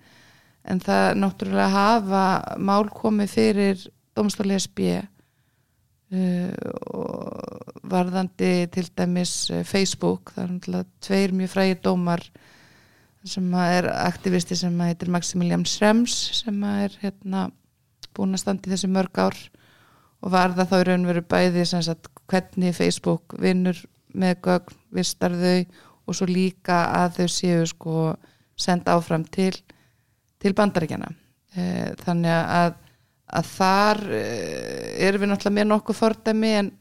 en 0.67 0.81
það 0.83 1.05
náttúrulega 1.21 1.69
hafa 1.73 2.23
mál 2.57 2.89
komið 2.93 3.33
fyrir 3.33 3.85
dómstóli 4.17 4.57
SB 4.57 4.79
uh, 4.97 5.07
og 6.93 7.73
varðandi 7.87 8.51
til 8.73 8.87
dæmis 8.97 9.33
uh, 9.53 9.63
Facebook 9.67 10.33
það 10.35 10.43
er 10.43 10.53
náttúrulega 10.55 11.07
tveir 11.07 11.35
mjög 11.37 11.53
frægir 11.53 11.83
dómar 11.85 12.25
sem 13.27 13.53
er 13.59 13.89
aktivisti 13.91 14.55
sem 14.55 14.75
heitir 14.79 15.09
Maximilian 15.11 15.65
Schrems 15.67 16.15
sem 16.41 16.63
er 16.63 16.93
hérna 17.01 17.49
búin 18.15 18.35
að 18.35 18.43
standa 18.45 18.69
í 18.69 18.73
þessi 18.73 18.89
mörg 18.91 19.19
ár 19.19 19.37
og 20.21 20.33
var 20.33 20.55
það 20.57 20.71
þá 20.71 20.77
í 20.77 20.87
raun 20.89 21.07
veru 21.09 21.23
bæði 21.29 21.65
sagt 21.69 22.09
hvernig 22.27 22.75
Facebook 22.75 23.37
vinnur 23.39 23.79
með 24.17 24.41
gögn, 24.47 24.79
vistar 24.91 25.35
þau 25.37 25.65
og 26.07 26.15
svo 26.15 26.27
líka 26.29 26.79
að 26.95 27.19
þau 27.19 27.27
séu 27.31 27.67
sko 27.69 27.95
senda 28.57 28.95
áfram 28.97 29.25
til 29.27 29.53
til 30.41 30.53
bandaríkjana 30.57 31.11
e, 31.55 31.63
þannig 32.03 32.33
að, 32.33 32.75
að 33.39 33.53
þar 33.53 34.03
e, 34.13 34.25
erum 35.07 35.23
við 35.23 35.31
náttúrulega 35.31 35.57
með 35.59 35.69
nokkuð 35.71 35.99
fordæmi 35.99 36.51
en, 36.61 36.71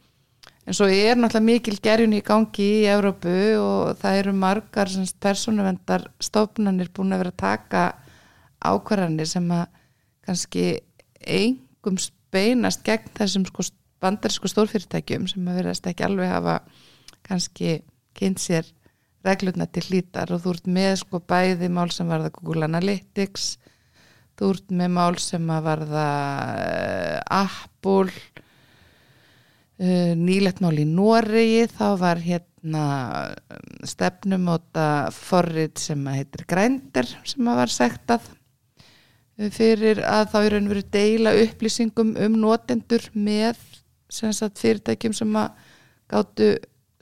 en 0.64 0.78
svo 0.78 0.88
er 0.93 1.19
náttúrulega 1.19 1.49
mikil 1.49 1.78
gerjun 1.85 2.16
í 2.16 2.23
gangi 2.26 2.69
í 2.83 2.88
Európu 2.93 3.37
og 3.61 3.97
það 4.00 4.21
eru 4.23 4.37
margar 4.37 4.93
persónuvendar 5.23 6.09
stofnanir 6.23 6.93
búin 6.95 7.16
að 7.16 7.25
vera 7.25 7.35
að 7.35 7.43
taka 7.45 7.87
ákvarðanir 8.66 9.31
sem 9.31 9.49
að 9.52 9.66
kannski 10.26 10.69
engum 11.21 11.99
beinast 12.37 12.85
gegn 12.87 13.12
þessum 13.16 13.49
sko 13.49 13.66
bandarísku 14.05 14.50
stórfyrirtækjum 14.52 15.26
sem 15.31 15.47
að 15.49 15.62
verðast 15.62 15.87
ekki 15.88 16.05
alveg 16.07 16.31
hafa 16.31 16.59
kannski 17.26 17.78
kynnt 18.16 18.43
sér 18.43 18.69
reglurna 19.26 19.66
til 19.66 19.87
hlítar. 19.88 20.31
Og 20.31 20.43
þú 20.45 20.52
ert 20.55 20.69
með 20.78 20.93
sko 21.02 21.21
bæði 21.25 21.71
mál 21.73 21.88
sem 21.95 22.09
varða 22.11 22.35
Google 22.37 22.69
Analytics 22.69 23.57
þú 24.37 24.50
ert 24.52 24.75
með 24.76 24.93
mál 24.97 25.14
sem 25.23 25.52
að 25.52 25.69
varða 25.71 26.09
uh, 26.52 27.38
Apple 27.38 28.12
uh, 29.81 30.12
nýlegt 30.19 30.62
mál 30.64 30.76
í 30.76 30.87
Noregi. 30.88 31.64
Þá 31.73 31.87
var 32.02 32.23
hérna 32.23 32.87
stefnum 33.87 34.50
átta 34.52 34.88
forrið 35.14 35.76
sem 35.87 36.09
að 36.09 36.21
heitir 36.21 36.47
Grændir 36.50 37.12
sem 37.25 37.49
að 37.49 37.62
var 37.62 37.73
sektað 37.73 38.28
fyrir 39.37 40.00
að 40.07 40.31
þá 40.33 40.38
er 40.40 40.57
og 40.57 40.71
verið 40.71 40.90
deila 40.95 41.35
upplýsingum 41.43 42.14
um 42.25 42.38
notendur 42.40 43.05
með 43.12 43.59
sagt, 44.09 44.61
fyrirtækjum 44.62 45.16
sem 45.16 45.37
að 45.37 45.66
gáttu 46.11 46.52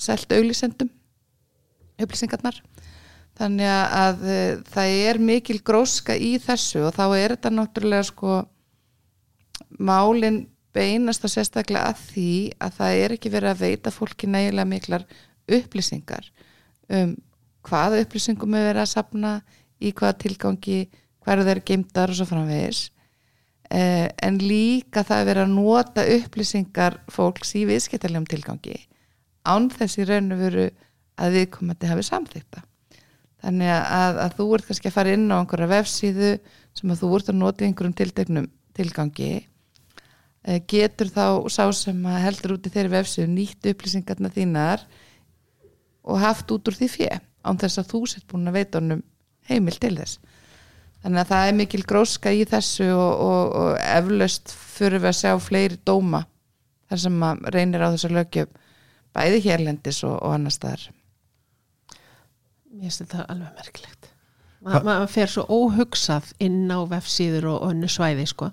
selt 0.00 0.33
auglísendum 0.35 0.91
upplýsingarnar. 2.03 2.59
Þannig 3.38 3.71
að 3.71 4.25
e, 4.31 4.38
það 4.71 4.97
er 5.11 5.21
mikil 5.23 5.61
gróska 5.67 6.14
í 6.14 6.37
þessu 6.43 6.85
og 6.88 6.97
þá 6.97 7.05
er 7.19 7.35
þetta 7.35 7.53
náttúrulega 7.55 8.09
sko 8.11 8.41
málin 9.79 10.45
beinast 10.75 11.25
að 11.26 11.37
sérstaklega 11.37 11.91
að 11.91 12.03
því 12.11 12.33
að 12.62 12.76
það 12.79 13.00
er 13.05 13.14
ekki 13.14 13.33
verið 13.35 13.53
að 13.53 13.62
veita 13.62 13.95
fólki 13.95 14.31
nægilega 14.31 14.71
miklar 14.71 15.07
upplýsingar 15.50 16.31
um 16.91 17.14
hvaða 17.64 18.03
upplýsingum 18.05 18.55
er 18.59 18.69
verið 18.69 18.83
að 18.83 18.93
sapna 18.93 19.33
í 19.81 19.93
hvaða 19.97 20.19
tilgangi 20.25 20.79
hverju 21.25 21.47
þeir 21.49 21.62
geimtar 21.69 22.12
og 22.12 22.19
svo 22.19 22.28
framvegis. 22.28 22.88
Eh, 23.73 24.09
en 24.23 24.37
líka 24.38 25.02
það 25.07 25.21
er 25.21 25.28
verið 25.31 25.47
að 25.47 25.54
nota 25.54 26.04
upplýsingar 26.19 26.99
fólks 27.11 27.54
í 27.57 27.64
viðskiptalegum 27.69 28.26
tilgangi 28.28 28.76
án 29.49 29.71
þessi 29.73 30.04
raun 30.09 30.35
og 30.35 30.40
veru 30.40 30.66
að 31.21 31.38
viðkomandi 31.38 31.88
hafi 31.88 32.04
samþýkta 32.04 32.61
þannig 33.45 33.73
að, 33.73 34.21
að 34.25 34.37
þú 34.38 34.47
ert 34.57 34.69
kannski 34.69 34.90
að 34.90 34.97
fara 34.99 35.14
inn 35.16 35.26
á 35.33 35.37
einhverja 35.37 35.71
vefsíðu 35.73 36.31
sem 36.76 36.93
að 36.93 37.00
þú 37.02 37.11
ert 37.19 37.33
að 37.33 37.40
nota 37.40 37.64
í 37.64 37.69
einhverjum 37.69 37.97
tiltegnum 37.99 38.47
tilgangi. 38.75 39.33
Eh, 40.45 40.61
getur 40.69 41.11
þá 41.12 41.26
sá 41.52 41.64
sem 41.76 42.07
heldur 42.21 42.57
út 42.57 42.69
í 42.69 42.73
þeirri 42.73 42.95
vefsíðu 42.99 43.31
nýtt 43.33 43.69
upplýsingarna 43.73 44.33
þínar 44.35 44.85
og 46.04 46.21
haft 46.21 46.52
út 46.52 46.69
úr 46.69 46.76
því 46.76 46.90
fjö 46.99 47.11
án 47.45 47.61
þess 47.61 47.81
að 47.81 47.90
þú 47.93 48.00
sett 48.12 48.26
búin 48.28 48.49
að 48.50 48.59
veita 48.59 48.81
honum 48.81 49.04
heimil 49.49 49.76
til 49.81 49.95
þess 49.97 50.21
þannig 51.04 51.20
að 51.20 51.30
það 51.30 51.46
er 51.49 51.56
mikil 51.58 51.82
gróska 51.84 52.32
í 52.32 52.44
þessu 52.49 52.88
og, 52.96 53.23
og, 53.28 53.54
og 53.61 53.78
eflaust 53.84 54.54
fyrir 54.56 55.02
við 55.02 55.11
að 55.12 55.18
sjá 55.20 55.32
fleiri 55.42 55.78
dóma 55.84 56.25
þar 56.88 57.02
sem 57.04 57.18
maður 57.20 57.56
reynir 57.58 57.84
á 57.84 57.92
þessu 57.92 58.11
lögjöf 58.12 58.52
bæði 59.14 59.42
hérlendis 59.44 60.00
og, 60.08 60.16
og 60.16 60.34
annar 60.38 60.54
staðar. 60.54 60.88
Mér 62.75 62.88
finnst 62.88 63.04
þetta 63.04 63.28
alveg 63.30 63.61
merkilegt. 63.61 64.11
Ma, 64.64 64.80
maður 64.80 65.11
fer 65.12 65.30
svo 65.30 65.44
óhugsað 65.52 66.32
inn 66.42 66.73
á 66.73 66.80
vefsíður 66.88 67.50
og 67.52 67.66
önnu 67.68 67.88
svæði 67.92 68.25
sko 68.30 68.49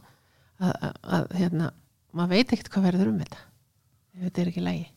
að, 0.60 0.74
að, 0.76 0.98
að 1.18 1.38
hérna 1.40 1.72
maður 2.12 2.36
veit 2.36 2.52
ekkert 2.52 2.74
hvað 2.74 2.90
verður 2.90 3.14
um 3.14 3.22
þetta. 3.24 3.46
Þetta 4.22 4.42
er 4.44 4.52
ekki 4.52 4.66
lægi 4.66 4.90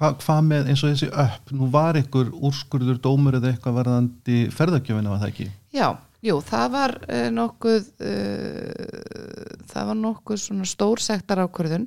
Hva, 0.00 0.14
hvað 0.16 0.46
með 0.48 0.68
eins 0.72 0.80
og 0.80 0.94
þessi 0.94 1.10
upp? 1.12 1.50
Nú 1.52 1.66
var 1.68 1.98
ykkur 2.00 2.30
úrskurður 2.48 3.02
dómur 3.04 3.36
eða 3.36 3.50
eitthvað 3.52 3.76
varðandi 3.82 4.38
ferðargjöfina 4.56 5.12
var 5.12 5.20
það 5.20 5.32
ekki? 5.34 5.48
Já 5.76 5.88
Jú, 6.20 6.36
það 6.44 6.72
var 6.74 6.96
uh, 7.08 7.28
nokkuð 7.32 7.86
uh, 8.04 9.60
það 9.70 9.90
var 9.90 10.00
nokkuð 10.02 10.40
svona 10.42 10.68
stór 10.68 11.00
sektar 11.00 11.40
ákvörðun 11.46 11.86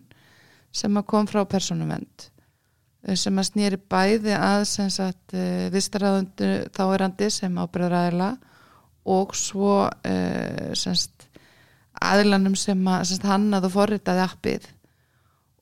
sem 0.74 0.96
að 0.98 1.10
kom 1.12 1.28
frá 1.30 1.44
personumend 1.46 2.26
uh, 3.06 3.14
sem 3.14 3.38
að 3.38 3.50
snýri 3.52 3.78
bæði 3.78 4.34
að 4.38 4.64
sem 4.72 4.90
sagt 4.94 5.36
vistaræðundu 5.74 6.50
þáerandi 6.74 7.30
sem 7.34 7.62
ábyrðaræðila 7.62 8.32
og 9.14 9.34
svo 9.36 9.84
sem 10.80 10.96
sagt 10.96 11.28
aðilanum 12.02 12.56
sem 12.58 12.80
að 12.88 13.04
sem 13.04 13.18
sagt, 13.18 13.28
hann 13.28 13.50
að 13.54 13.68
þú 13.68 13.72
forritaði 13.74 14.24
appið. 14.24 14.70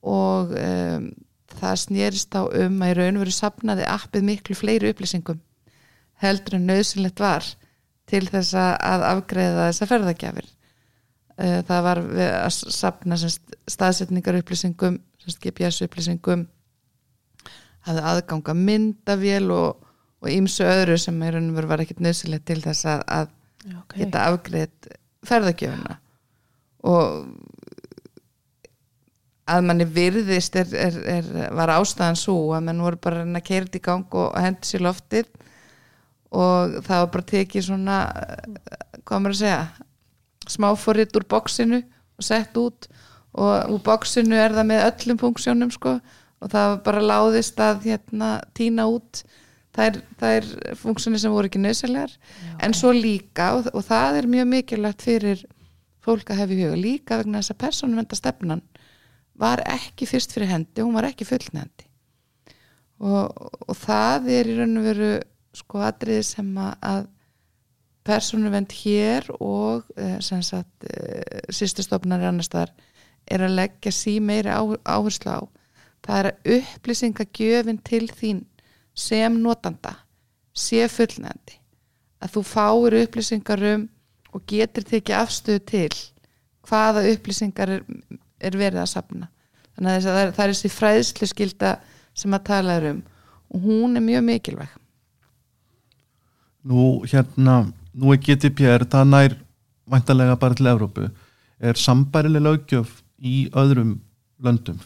Og 0.08 0.54
um, 0.58 1.08
það 1.58 1.80
snýrist 1.84 2.38
á 2.38 2.42
um 2.46 2.78
að 2.82 2.94
í 2.94 2.98
raun 3.00 3.20
veru 3.22 3.34
sapnaði 3.36 3.88
appið 3.90 4.28
miklu 4.30 4.58
fleiri 4.58 4.94
upplýsingum 4.94 5.42
heldur 6.22 6.58
en 6.58 6.70
nöðsynlegt 6.70 7.22
var 7.22 7.50
til 8.10 8.24
þess 8.28 8.56
að 8.58 9.06
afgreða 9.10 9.68
þessa 9.70 9.88
ferðagjafir. 9.90 10.50
Það 11.42 11.86
var 11.86 12.02
að 12.22 12.52
sapna 12.54 13.18
staðsetningar 13.18 14.38
upplýsingum 14.42 15.00
GPS 15.42 15.82
upplýsingum 15.86 16.48
að 17.90 18.02
aðganga 18.12 18.54
myndavél 18.58 19.48
og 19.54 20.30
ímsu 20.30 20.66
öðru 20.68 20.98
sem 21.02 21.18
í 21.24 21.32
raun 21.34 21.50
og 21.50 21.58
veru 21.58 21.72
var 21.72 21.84
ekkit 21.84 22.02
nöðsilegt 22.04 22.46
til 22.50 22.60
þess 22.62 22.86
að, 22.90 23.04
að 23.08 23.32
okay. 23.80 24.04
geta 24.04 24.26
afgreðt 24.30 24.92
ferðagjafina 25.26 25.98
og 26.92 27.08
að 29.52 29.66
manni 29.68 29.88
virðist 29.90 30.56
er, 30.60 30.70
er, 30.78 30.98
er, 31.18 31.30
var 31.58 31.74
ástæðan 31.74 32.20
svo 32.20 32.36
að 32.56 32.68
mann 32.70 32.84
voru 32.86 33.00
bara 33.02 33.26
að 33.26 33.46
keira 33.48 33.66
þetta 33.66 33.82
í 33.82 33.86
gang 33.88 34.18
og 34.22 34.38
hendi 34.38 34.70
sér 34.70 34.86
loftið 34.86 35.32
og 36.32 36.78
það 36.86 37.04
var 37.04 37.12
bara 37.16 37.30
tekið 37.34 37.68
svona 37.68 38.00
hvað 39.04 39.24
maður 39.24 39.36
að 39.36 39.42
segja 39.42 40.52
smáfóritt 40.52 41.18
úr 41.20 41.28
bóksinu 41.30 41.82
og 41.82 42.26
sett 42.26 42.58
út. 42.60 42.88
Og 43.32 43.76
úr 43.76 43.84
bóksinu 43.84 44.36
er 44.36 44.56
það 44.56 44.68
með 44.72 44.86
öllum 44.90 45.22
funksjónum 45.22 45.72
sko. 45.72 46.00
Og 46.42 46.52
það 46.52 46.68
var 46.72 46.82
bara 46.88 47.04
láðist 47.06 47.60
að 47.64 47.86
hérna 47.92 48.32
týna 48.58 48.88
út 48.92 49.24
það 49.76 49.88
er, 49.88 50.00
er 50.28 50.78
funksjóni 50.80 51.20
sem 51.22 51.34
voru 51.34 51.50
ekki 51.50 51.62
nöðsælegar 51.62 52.14
en 52.64 52.76
svo 52.76 52.92
líka 52.96 53.52
og, 53.58 53.70
og 53.74 53.86
það 53.88 54.20
er 54.20 54.30
mjög 54.32 54.50
mikilvægt 54.52 55.06
fyrir 55.06 55.44
fólk 56.04 56.32
að 56.32 56.42
hefa 56.42 56.56
í 56.56 56.66
huga 56.66 56.80
líka 56.80 57.20
vegna 57.22 57.42
þess 57.42 57.54
að 57.54 57.62
persónumvenda 57.66 58.20
stefnan 58.20 58.64
var 59.42 59.64
ekki 59.70 60.08
fyrst 60.10 60.34
fyrir 60.36 60.52
hendi, 60.52 60.84
hún 60.84 60.98
var 60.98 61.08
ekki 61.08 61.28
fullnendi 61.30 61.88
og, 63.02 63.32
og 63.68 63.78
það 63.80 64.32
er 64.36 64.52
í 64.52 64.58
raun 64.60 64.82
og 64.82 64.90
veru 64.90 65.12
sko 65.56 65.82
atriði 65.84 66.24
sem 66.26 66.52
að 66.62 67.08
personuvend 68.08 68.74
hér 68.74 69.28
og 69.38 69.86
eh, 69.98 70.18
sem 70.24 70.42
sagt 70.46 70.88
eh, 70.90 71.42
sýstustofnar 71.54 72.24
annar 72.26 72.46
staðar 72.46 72.74
er 73.30 73.46
að 73.46 73.58
leggja 73.60 73.94
sí 73.94 74.18
meiri 74.24 74.50
áherslu 74.50 75.36
á. 75.38 75.42
Það 76.02 76.18
er 76.18 76.30
að 76.32 76.56
upplýsingagjöfin 76.56 77.82
til 77.86 78.08
þín 78.10 78.46
sem 78.98 79.38
notanda 79.38 79.94
sé 80.58 80.88
fullnægandi 80.90 81.60
að 82.22 82.34
þú 82.36 82.44
fáir 82.46 82.98
upplýsingar 83.04 83.64
um 83.76 83.86
og 84.32 84.44
getur 84.50 84.86
tekið 84.88 85.20
afstöðu 85.20 85.62
til 85.70 85.94
hvaða 86.68 87.06
upplýsingar 87.12 87.76
er, 87.78 87.86
er 88.42 88.58
verið 88.58 88.82
að 88.82 88.92
sapna 88.92 89.30
þannig 89.76 89.94
að 89.94 90.06
það 90.08 90.20
er, 90.22 90.34
það 90.36 90.44
er 90.44 90.54
þessi 90.54 90.74
fræðslu 90.76 91.30
skilda 91.30 91.72
sem 92.18 92.36
að 92.36 92.46
tala 92.50 92.78
um. 92.92 93.02
Og 93.52 93.66
hún 93.66 94.00
er 94.00 94.04
mjög 94.04 94.24
mikilvæg 94.28 94.81
Nú 96.68 97.02
hérna, 97.10 97.64
nú 97.94 98.14
er 98.14 98.22
GDPR 98.22 98.86
það 98.86 99.08
nær 99.10 99.38
vantarlega 99.90 100.38
bara 100.40 100.58
til 100.58 100.70
Evrópu 100.72 101.10
er 101.62 101.78
sambærileg 101.78 102.44
lögjöf 102.46 103.02
í 103.18 103.50
öðrum 103.58 104.00
löndum? 104.42 104.80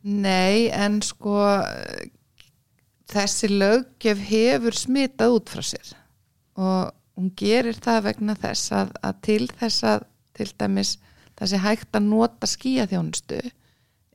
Nei, 0.00 0.70
en 0.72 1.00
sko 1.04 1.36
þessi 3.10 3.50
löggjöf 3.52 4.22
hefur 4.30 4.76
smitað 4.76 5.36
út 5.36 5.52
frá 5.52 5.64
sér 5.66 5.94
og 6.60 6.92
hún 7.16 7.32
gerir 7.36 7.76
það 7.76 8.04
vegna 8.08 8.36
þess 8.38 8.72
að, 8.72 8.92
að 9.04 9.20
til 9.26 9.44
þess 9.60 9.84
að 9.84 10.06
til 10.36 10.48
dæmis 10.60 10.96
sé 11.40 11.60
hægt 11.60 11.96
að 11.96 12.08
nota 12.08 12.48
skíaþjónustu 12.48 13.40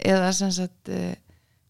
eða 0.06 0.30
sem 0.38 0.52
sagt 0.54 0.90
e, 0.94 1.16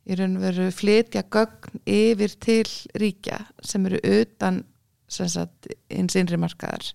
í 0.05 0.17
raun 0.17 0.37
og 0.37 0.45
veru 0.45 0.69
flytja 0.73 1.25
gögn 1.33 1.81
yfir 1.89 2.35
til 2.41 2.67
ríkja 3.01 3.41
sem 3.65 3.85
eru 3.89 4.01
utan 4.21 4.63
sagt 5.09 5.69
eins 5.93 6.17
innri 6.17 6.37
markaðar. 6.41 6.91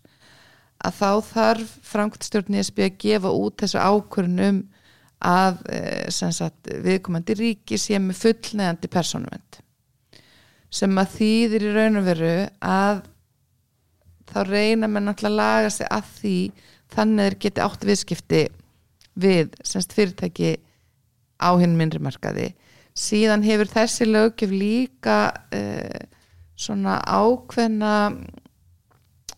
Að 0.81 0.97
þá 0.97 1.11
þarf 1.29 1.73
framkvæmstjórn 1.91 2.59
ESB 2.61 2.85
að 2.87 3.01
gefa 3.03 3.33
út 3.37 3.59
þessu 3.61 3.81
ákvörnum 3.83 4.63
að 5.21 5.59
e, 5.69 5.81
sem 6.15 6.33
sagt 6.33 6.71
viðkomandi 6.85 7.37
ríki 7.37 7.79
sé 7.79 7.99
með 8.01 8.23
fullneðandi 8.23 8.89
persónuvend 8.93 9.61
sem 10.71 11.01
að 11.03 11.17
þýðir 11.19 11.67
í 11.67 11.73
raun 11.75 12.01
og 12.01 12.07
veru 12.07 12.35
að 12.63 13.03
þá 14.31 14.41
reyna 14.47 14.89
með 14.89 15.07
náttúrulega 15.09 15.33
að 15.33 15.39
laga 15.41 15.73
sig 15.75 15.91
að 15.91 16.11
því 16.17 16.35
þannig 16.95 17.27
þeir 17.27 17.39
geti 17.45 17.65
átt 17.65 17.87
viðskipti 17.89 18.43
við 19.21 19.57
semst 19.67 19.95
fyrirtæki 19.97 20.53
á 21.43 21.51
hinn 21.61 21.77
minnri 21.77 22.01
markaði 22.03 22.53
síðan 23.01 23.45
hefur 23.47 23.71
þessi 23.71 24.09
lögjöf 24.09 24.53
líka 24.53 25.21
uh, 25.57 26.01
svona 26.61 26.99
ákveðna 27.07 27.95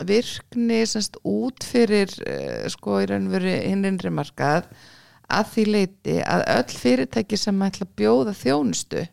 virkni 0.03 0.81
semst 0.89 1.19
út 1.29 1.65
fyrir 1.67 2.11
uh, 2.27 2.67
sko 2.73 3.03
í 3.03 3.09
raun 3.11 3.29
og 3.29 3.37
veru 3.37 3.55
hinn 3.55 3.85
minnri 3.85 4.11
markað 4.15 4.69
að 5.33 5.49
því 5.55 5.65
leiti 5.71 6.19
að 6.27 6.45
öll 6.57 6.79
fyrirtæki 6.83 7.39
sem 7.41 7.65
ætla 7.65 7.87
að 7.87 7.97
bjóða 8.01 8.35
þjónustu 8.37 9.07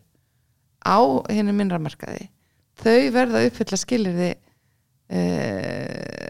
á 0.84 0.98
henni 1.30 1.54
minnramarkaði 1.56 2.28
þau 2.80 3.00
verða 3.14 3.40
að 3.40 3.48
uppfylla 3.50 3.78
skilirði 3.80 4.30
uh, 4.34 4.38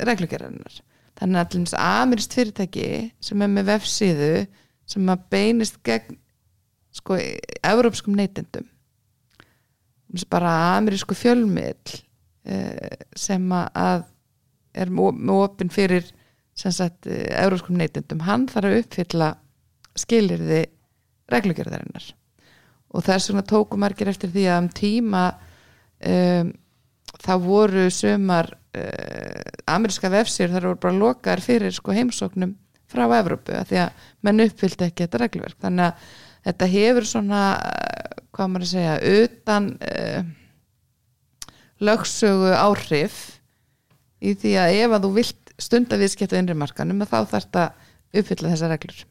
reglugjörðarinnar 0.09 0.81
þannig 1.21 1.39
að 1.39 1.45
allins 1.45 1.77
amirist 1.77 2.35
fyrirtæki 2.37 2.89
sem 3.23 3.45
er 3.45 3.53
með 3.53 3.71
vefsíðu 3.75 4.35
sem 4.91 5.13
að 5.13 5.27
beinist 5.33 5.79
gegn 5.87 6.19
sko, 6.95 7.19
európskum 7.63 8.17
neytendum. 8.19 8.67
Bara 10.31 10.55
amirísku 10.77 11.15
fjölmiðl 11.15 12.01
uh, 12.51 12.97
sem 13.17 13.53
að 13.55 14.09
er 14.71 14.91
með 14.91 15.35
opinn 15.35 15.71
fyrir 15.73 16.07
sagt, 16.55 17.07
európskum 17.07 17.79
neytendum. 17.79 18.23
Hann 18.27 18.47
þarf 18.51 18.71
að 18.71 18.81
uppfylla 18.85 19.31
skilirði 19.99 20.65
reglugjörðarinnar 21.31 22.11
og 22.91 23.07
þess 23.07 23.31
vegna 23.31 23.45
tóku 23.47 23.79
margir 23.81 24.11
eftir 24.11 24.33
því 24.33 24.47
að 24.51 24.63
um 24.63 24.71
tíma 24.75 25.25
um, 26.11 26.51
þá 27.21 27.33
voru 27.45 27.87
sömar 27.95 28.51
uh, 28.51 29.45
ameríska 29.71 30.11
vefsir 30.13 30.51
þar 30.53 30.71
voru 30.71 30.83
bara 30.87 30.99
lokaðar 30.99 31.45
fyrir 31.45 31.77
sko, 31.77 31.95
heimsóknum 31.95 32.57
frá 32.91 33.05
Evrópu 33.21 33.55
að 33.55 33.71
því 33.71 33.81
að 33.85 34.09
menn 34.27 34.45
uppfylgdi 34.47 34.89
ekki 34.89 35.07
þetta 35.07 35.23
reglverk 35.23 35.63
þannig 35.63 35.91
að 35.91 36.11
þetta 36.47 36.71
hefur 36.75 37.09
svona 37.09 37.43
uh, 37.59 38.25
hvað 38.35 38.53
maður 38.53 38.67
að 38.67 38.73
segja 38.73 38.97
utan 39.25 39.69
uh, 39.81 40.23
lögsögu 41.81 42.55
áhrif 42.57 43.21
í 44.21 44.35
því 44.37 44.57
að 44.61 44.79
ef 44.81 44.97
að 44.97 45.07
þú 45.07 45.13
vilt 45.17 45.55
stunda 45.61 45.99
viðskiptu 46.01 46.39
innrimarkanum 46.39 47.05
þá 47.05 47.17
þarf 47.17 47.33
þetta 47.37 47.65
uppfylla 48.21 48.53
þessa 48.55 48.73
reglur 48.73 49.07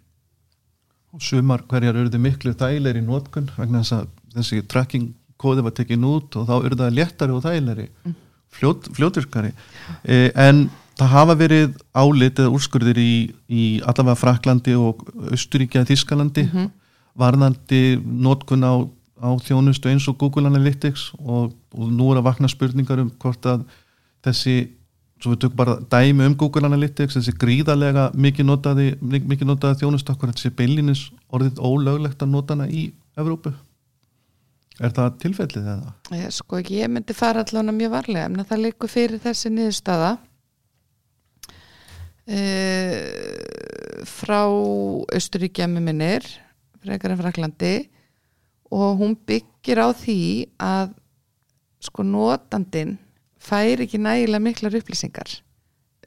Sumar 1.18 1.64
hverjar 1.66 1.98
þið 2.06 2.22
miklu 2.22 2.54
þægilegri 2.54 3.02
nótkun 3.02 3.50
vegna 3.56 3.82
þess 3.82 3.96
að 3.98 4.10
þessi 4.36 4.62
tracking 4.70 5.14
kóði 5.40 5.64
var 5.66 5.74
tekinn 5.78 6.06
út 6.06 6.36
og 6.38 6.46
þá 6.50 6.56
eru 6.60 6.78
það 6.78 6.98
léttari 6.98 7.34
og 7.34 7.46
þægilegri 7.46 7.88
mm. 7.88 8.16
fljót, 8.54 8.90
fljótvirkari 8.98 9.54
e, 10.04 10.30
en 10.36 10.68
það 11.00 11.14
hafa 11.16 11.38
verið 11.40 11.80
álit 11.96 12.42
eða 12.44 12.54
úrskurðir 12.54 13.00
í, 13.02 13.14
í 13.48 13.64
allavega 13.82 14.20
Fraklandi 14.20 14.76
og 14.78 15.02
Östuríkja 15.34 15.86
Þískalandi 15.88 16.46
mm 16.46 16.52
-hmm. 16.54 16.70
Varðandi 17.20 18.00
nótkun 18.00 18.66
á, 18.66 18.74
á 19.20 19.30
þjónustu 19.44 19.92
eins 19.92 20.08
og 20.10 20.18
Google 20.22 20.50
Analytics 20.50 21.12
og, 21.20 21.54
og 21.76 21.94
nú 21.94 22.12
er 22.14 22.22
að 22.22 22.30
vakna 22.32 22.52
spurningar 22.52 23.04
um 23.04 23.14
hvort 23.22 23.46
að 23.50 23.66
þessi 24.26 24.58
svo 25.20 25.34
við 25.34 25.42
tökum 25.44 25.60
bara 25.60 25.78
dæmi 25.92 26.28
um 26.28 26.36
Google 26.40 26.68
Analytics 26.70 27.18
þessi 27.18 27.36
gríðarlega 27.40 28.10
mikið 28.16 28.48
notaði, 28.48 28.92
mikið 29.02 29.50
notaði 29.50 29.82
þjónustakkur 29.82 30.32
þessi 30.32 30.54
beilinis 30.56 31.10
orðið 31.36 31.60
ólöglegt 31.60 32.24
að 32.24 32.32
nota 32.36 32.56
hana 32.56 32.70
í 32.72 32.90
Evrópu? 33.20 33.52
Er 34.80 34.94
það 34.96 35.18
tilfellið 35.26 35.66
eða? 35.74 35.94
Ég, 36.16 36.32
sko 36.32 36.62
ekki, 36.62 36.80
ég 36.80 36.92
myndi 36.92 37.16
fara 37.18 37.44
allavega 37.44 37.76
mjög 37.76 37.96
varlega 37.98 38.30
en 38.30 38.48
það 38.48 38.62
leikur 38.64 38.92
fyrir 38.92 39.20
þessi 39.20 39.52
niðurstaða. 39.52 40.14
E, 42.30 42.44
frá 44.08 44.46
Östuríkja 45.18 45.68
með 45.68 45.90
minnir 45.90 46.30
frekar 46.90 47.14
en 47.14 47.22
Fraklandi 47.22 47.76
og 48.74 49.02
hún 49.02 49.16
byggir 49.28 49.82
á 49.82 49.90
því 49.94 50.22
að 50.62 50.96
sko 51.86 52.04
notandin 52.04 52.98
fær 53.40 53.86
ekki 53.86 54.02
nægilega 54.02 54.44
miklar 54.44 54.76
upplýsingar 54.82 55.40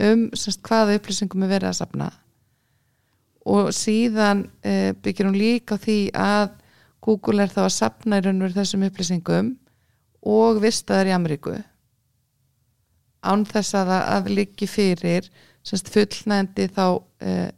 um 0.02 0.28
semst, 0.36 0.62
hvaða 0.64 0.98
upplýsingum 0.98 1.44
er 1.46 1.54
verið 1.56 1.70
að 1.70 1.78
sapna 1.80 2.10
og 3.48 3.72
síðan 3.74 4.46
e, 4.62 4.92
byggir 5.02 5.28
hún 5.28 5.38
líka 5.38 5.76
á 5.76 5.82
því 5.82 5.98
að 6.14 6.52
Google 7.02 7.42
er 7.42 7.50
þá 7.50 7.64
að 7.64 7.74
sapna 7.74 8.20
í 8.20 8.24
raun 8.24 8.44
og 8.46 8.54
þessum 8.54 8.86
upplýsingum 8.86 9.48
og 10.22 10.60
vistaður 10.62 11.10
í 11.10 11.14
Ameríku. 11.16 11.56
Án 13.26 13.42
þess 13.46 13.74
að 13.74 13.90
það 13.90 14.30
líki 14.36 14.68
fyrir 14.70 15.26
semst, 15.66 15.90
fullnændi 15.90 16.68
þá 16.70 16.86
e, 17.18 17.50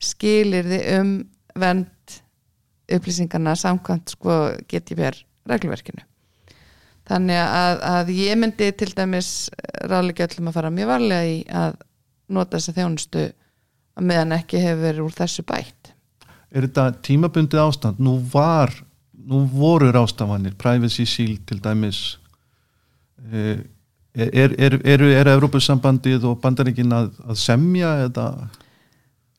skilir 0.00 0.68
þið 0.68 0.88
um 0.96 1.12
vend 1.60 2.16
upplýsingarna 2.96 3.56
samkvæmt 3.58 4.16
sko, 4.16 4.38
geti 4.70 4.96
verið 4.98 5.24
reglverkinu 5.50 6.04
þannig 7.10 7.40
að, 7.42 7.84
að 7.90 8.12
ég 8.14 8.38
myndi 8.38 8.70
til 8.78 8.90
dæmis 8.94 9.50
ráðleika 9.90 10.28
öllum 10.28 10.50
að 10.50 10.58
fara 10.58 10.74
mjög 10.74 10.92
varlega 10.92 11.30
í 11.30 11.38
að 11.62 11.80
nota 12.30 12.58
þessa 12.58 12.76
þjónustu 12.76 13.24
meðan 14.00 14.36
ekki 14.38 14.62
hefur 14.62 14.84
verið 14.84 15.06
úr 15.08 15.16
þessu 15.16 15.46
bætt 15.48 15.94
Er 16.50 16.64
þetta 16.66 16.88
tímabundið 17.06 17.60
ástand? 17.62 18.00
Nú 18.02 18.16
var 18.32 18.72
nú 19.30 19.44
voru 19.52 19.90
rástafanir, 19.94 20.56
Privacy 20.58 21.04
Shield 21.06 21.44
til 21.46 21.60
dæmis 21.62 22.18
er, 23.30 23.60
er, 24.14 24.54
er, 24.58 24.78
eru 24.84 25.10
er 25.14 25.30
Európusambandið 25.30 26.24
og 26.30 26.40
bandaríkin 26.42 26.92
að, 26.94 27.12
að 27.26 27.38
semja 27.38 27.92
eða 28.06 28.26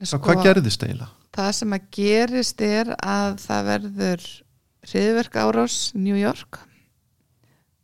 sko, 0.04 0.22
hvað 0.24 0.46
gerðist 0.46 0.86
eiginlega? 0.86 1.12
Það 1.32 1.52
sem 1.56 1.76
að 1.76 1.88
gerist 1.96 2.62
er 2.66 2.92
að 3.00 3.38
það 3.46 3.68
verður 3.70 4.26
hriðverk 4.92 5.38
árás 5.40 5.78
New 5.96 6.18
York 6.20 6.60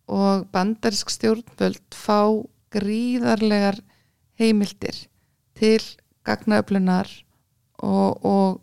og 0.08 0.48
bandarísk 0.52 1.12
stjórnvöld 1.12 1.96
fá 1.96 2.44
gríðarlegar 2.76 3.80
heimildir 4.40 5.06
til 5.58 5.82
gagnaöflunar 6.28 7.10
og, 7.84 8.26
og, 8.26 8.60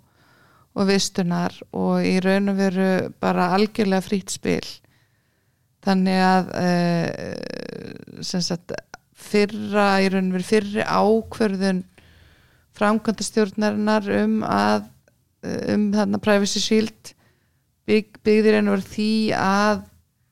og 0.75 0.89
vistunar 0.89 1.57
og 1.73 2.05
í 2.05 2.17
raun 2.25 2.53
og 2.53 2.59
veru 2.59 2.89
bara 3.23 3.53
algjörlega 3.57 4.05
frýtt 4.05 4.35
spil. 4.37 4.67
Þannig 5.85 6.21
að 6.25 6.53
e, 6.61 6.69
sagt, 8.25 8.75
fyrra 9.15 9.89
í 10.05 10.11
raun 10.13 10.31
og 10.31 10.39
veru 10.39 10.49
fyrri 10.49 10.85
ákverðun 10.85 11.85
framkvæmda 12.75 13.27
stjórnarinnar 13.27 14.09
um 14.23 14.41
að 14.47 14.91
um 15.75 15.91
þarna 15.93 16.21
privacy 16.23 16.63
shield 16.63 17.13
bygg, 17.89 18.19
byggðir 18.25 18.59
einu 18.59 18.75
verið 18.75 18.91
því 18.95 19.11
að 19.39 19.83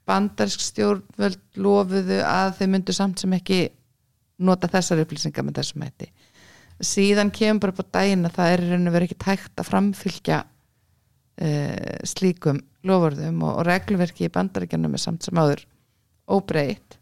bandarsk 0.09 0.63
stjórnvöld 0.65 1.61
lofuðu 1.63 2.21
að 2.27 2.57
þau 2.59 2.67
myndu 2.73 2.95
samt 2.97 3.23
sem 3.23 3.35
ekki 3.37 3.63
nota 4.43 4.71
þessar 4.71 5.03
upplýsingar 5.05 5.47
með 5.47 5.61
þessum 5.61 5.85
hætti. 5.87 6.09
Síðan 6.83 7.31
kemur 7.35 7.69
bara 7.69 7.77
på 7.79 7.87
dægin 7.95 8.27
að 8.27 8.39
það 8.39 8.55
er 8.55 8.65
raun 8.73 8.89
og 8.91 8.97
verið 8.97 9.11
ekki 9.11 9.21
tækt 9.23 9.61
að 9.61 9.69
framfylgja 9.69 10.39
uh, 10.43 12.01
slíkum 12.09 12.59
lofurðum 12.89 13.45
og, 13.45 13.61
og 13.61 13.69
reglverki 13.69 14.27
í 14.27 14.33
bandaríkjanum 14.35 14.97
er 14.97 15.03
samt 15.03 15.29
sem 15.29 15.39
áður 15.39 15.63
óbreytt. 16.27 16.99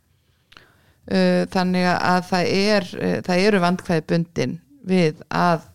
Uh, 1.09 1.46
þannig 1.55 1.88
að 1.94 2.26
það 2.29 2.50
er 2.59 2.90
uh, 2.98 3.16
það 3.24 3.46
eru 3.46 3.62
vandkvæði 3.64 4.07
bundin 4.12 4.59
við 4.86 5.22
að 5.28 5.66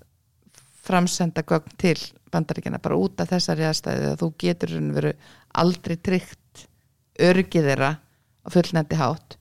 framsenda 0.86 1.44
gögn 1.46 1.74
til 1.82 1.98
bandaríkjana 2.34 2.82
bara 2.84 3.00
út 3.00 3.22
af 3.22 3.32
þessari 3.32 3.66
aðstæði 3.70 4.12
að 4.12 4.22
þú 4.22 4.30
getur 4.44 4.76
aldrei 5.56 5.96
tryggt 5.96 6.66
örgið 7.22 7.70
þeirra 7.70 7.92
á 7.96 8.48
fullnætti 8.54 9.00
hátt. 9.00 9.38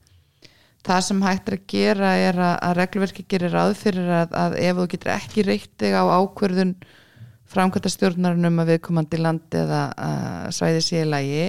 Það 0.85 1.01
sem 1.07 1.23
hægt 1.25 1.49
er 1.49 1.57
að 1.57 1.69
gera 1.73 2.11
er 2.21 2.39
að, 2.39 2.57
að 2.69 2.77
reglverki 2.79 3.25
gerir 3.29 3.57
aðfyrir 3.57 4.11
að, 4.21 4.35
að 4.37 4.57
ef 4.61 4.77
þú 4.79 4.87
getur 4.93 5.13
ekki 5.15 5.45
reyttið 5.49 5.97
á 5.97 6.05
ákverðun 6.13 6.75
framkvæmta 7.55 7.93
stjórnarnum 7.93 8.61
að 8.61 8.75
viðkomandi 8.75 9.21
landi 9.21 9.63
eða 9.63 9.81
svæði 10.53 10.83
síðlagi 10.85 11.47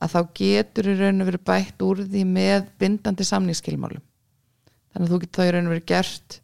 að 0.00 0.12
þá 0.14 0.20
getur 0.36 0.90
í 0.92 0.98
raun 1.00 1.24
og 1.24 1.30
verið 1.30 1.46
bætt 1.50 1.84
úr 1.84 2.04
því 2.04 2.22
með 2.28 2.68
bindandi 2.80 3.26
samningsskilmálum. 3.28 4.04
Þannig 4.92 5.06
að 5.06 5.12
þú 5.12 5.20
getur 5.24 5.40
þá 5.40 5.46
í 5.46 5.54
raun 5.54 5.68
og 5.68 5.74
verið 5.74 5.90
gert 5.90 6.38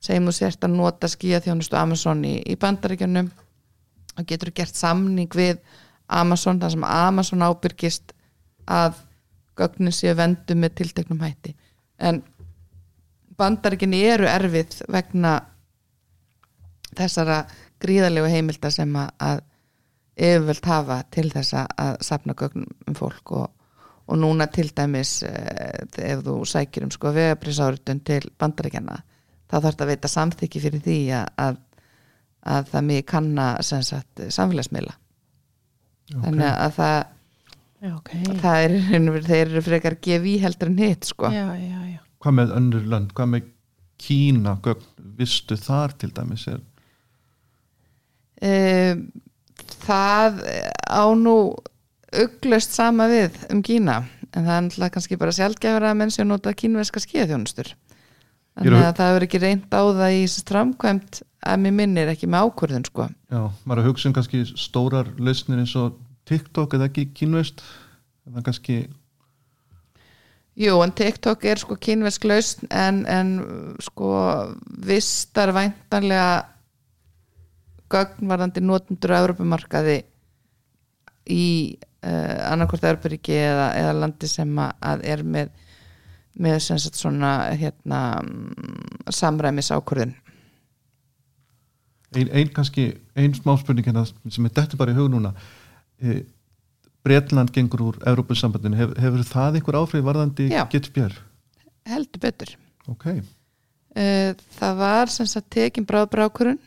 segjum 0.00 0.30
þú 0.30 0.34
sért 0.36 0.64
að 0.64 0.76
nota 0.78 1.08
skíja 1.10 1.42
þjónustu 1.44 1.76
Amazon 1.76 2.24
í, 2.24 2.38
í 2.40 2.56
bandaríkjunum 2.60 3.30
og 4.16 4.26
getur 4.28 4.52
gert 4.56 4.76
samning 4.76 5.30
við 5.36 5.60
Amazon 6.10 6.60
þar 6.60 6.74
sem 6.74 6.86
Amazon 6.88 7.44
ábyrgist 7.46 8.14
að 8.70 8.98
gögnin 9.60 9.94
séu 9.94 10.14
vendu 10.16 10.56
með 10.56 10.80
tilteknum 10.80 11.20
hætti. 11.22 11.54
En 12.00 12.22
bandaríkin 13.38 13.94
eru 13.96 14.28
erfið 14.28 14.80
vegna 14.88 15.36
þessara 16.96 17.44
gríðalegu 17.80 18.28
heimilda 18.32 18.70
sem 18.72 18.96
að, 18.96 19.44
yfirvöld 20.20 20.66
hafa 20.68 20.98
til 21.12 21.28
þess 21.32 21.54
að 21.60 22.00
sapna 22.04 22.34
gögnum 22.36 22.68
um 22.88 22.96
fólk 22.98 23.32
og, 23.36 23.46
og 24.10 24.18
núna 24.20 24.48
til 24.52 24.68
dæmis 24.76 25.20
eh, 25.28 25.86
ef 26.10 26.24
þú 26.26 26.40
sækir 26.48 26.84
um 26.84 26.90
sko 26.92 27.12
vegabrisáritun 27.14 28.02
til 28.04 28.26
bandaríkjana 28.40 28.98
þá 29.50 29.56
þarf 29.56 29.70
þetta 29.70 29.86
að 29.86 29.92
veita 29.92 30.10
samþykki 30.14 30.62
fyrir 30.64 30.84
því 30.84 30.98
að, 31.18 31.30
að, 31.44 31.62
að 32.56 32.68
það 32.72 32.90
mjög 32.90 33.06
kanna 33.12 33.46
sagt, 33.66 34.22
samfélagsmiðla 34.38 34.94
okay. 34.96 36.20
þannig 36.26 36.52
að 36.52 36.76
það 36.80 37.00
Já, 37.80 37.94
okay. 37.96 38.20
það 38.42 38.62
er, 38.66 38.74
þeir 39.24 39.38
eru 39.46 39.60
frekar 39.64 39.94
gefi 40.04 40.34
heldur 40.42 40.68
en 40.68 40.82
hitt 40.82 41.06
sko 41.08 41.30
já, 41.32 41.46
já, 41.56 41.78
já. 41.88 42.00
Hvað 42.20 42.34
með 42.36 42.50
önnur 42.58 42.88
land, 42.92 43.14
hvað 43.16 43.30
með 43.32 43.48
Kína, 44.00 44.54
gögn, 44.64 44.84
vistu 45.16 45.56
þar 45.60 45.92
til 46.00 46.10
dæmis 46.16 46.46
er 46.48 46.60
um, 48.44 49.02
það 49.84 50.42
á 50.88 51.04
nú 51.16 51.36
uglust 52.20 52.76
sama 52.76 53.08
við 53.10 53.36
um 53.52 53.60
Kína 53.64 54.02
en 54.30 54.44
það 54.44 54.54
er 54.54 54.64
náttúrulega 54.66 54.94
kannski 54.96 55.18
bara 55.20 55.36
sjálfgefur 55.36 55.88
að 55.88 55.98
menn 56.00 56.12
sé 56.12 56.24
að 56.24 56.30
nota 56.34 56.54
kínverska 56.56 57.02
skíðaþjónustur 57.02 57.72
þannig 58.60 58.86
að 58.86 59.00
það 59.00 59.12
verður 59.14 59.26
ekki 59.26 59.42
reynd 59.42 59.66
á 59.72 59.82
það 59.82 60.14
í 60.16 60.22
framkvæmt 60.50 61.20
að 61.50 61.60
mér 61.64 61.76
minnir 61.76 62.12
ekki 62.12 62.28
með 62.28 62.46
ákvörðun 62.46 62.86
sko. 62.86 63.08
Já, 63.32 63.42
maður 63.64 63.82
að 63.82 63.90
hugsa 63.90 64.10
um 64.10 64.16
kannski 64.16 64.42
stórar 64.52 65.12
lausnir 65.18 65.62
eins 65.62 65.74
og 65.80 65.96
TikTok 66.28 66.76
eða 66.76 66.90
ekki 66.90 67.08
kínvest 67.16 67.62
eða 68.28 68.44
kannski 68.46 68.82
Jú, 70.60 70.74
en 70.84 70.92
TikTok 70.92 71.44
er 71.48 71.60
sko 71.62 71.76
kínvesk 71.80 72.26
lausn 72.28 72.66
en, 72.74 73.04
en 73.08 73.28
sko 73.80 74.10
vistar 74.84 75.54
væntanlega 75.56 76.42
gögnvarðandi 77.90 78.62
notendur 78.62 79.14
á 79.16 79.22
Európamarkaði 79.22 79.96
í 81.30 81.46
uh, 82.04 82.36
annarkort 82.50 82.84
Európaríki 82.84 83.38
eða, 83.38 83.70
eða 83.78 83.96
landi 84.02 84.28
sem 84.30 84.52
að 84.60 85.06
er 85.14 85.24
með 85.24 85.54
með 86.38 86.58
sagt, 86.62 86.98
svona 86.98 87.50
hérna, 87.58 88.20
samræmis 89.10 89.72
ákvörðin 89.74 90.14
Einn 92.10 92.30
ein 92.34 92.48
kannski 92.50 92.88
einn 93.14 93.34
smá 93.36 93.54
spurning 93.58 93.86
hérna 93.86 94.02
sem 94.04 94.46
er 94.46 94.54
dættu 94.54 94.78
bara 94.78 94.90
í 94.90 94.96
hug 94.96 95.12
núna. 95.12 95.30
E, 96.02 96.24
Breitland 97.06 97.52
gengur 97.54 97.84
úr 97.86 97.98
Európa-sambandinu, 98.02 98.76
Hef, 98.76 98.96
hefur 98.98 99.22
það 99.28 99.58
einhver 99.60 99.78
áfrið 99.78 100.06
varðandi 100.08 100.48
GDPR? 100.72 101.14
Heldur 101.88 102.22
betur. 102.24 102.56
Okay. 102.90 103.22
uh, 103.94 104.34
Það 104.58 104.82
var 104.82 105.12
sem 105.14 105.28
sagt 105.30 105.52
tekin 105.54 105.86
bráðbrákurinn 105.86 106.58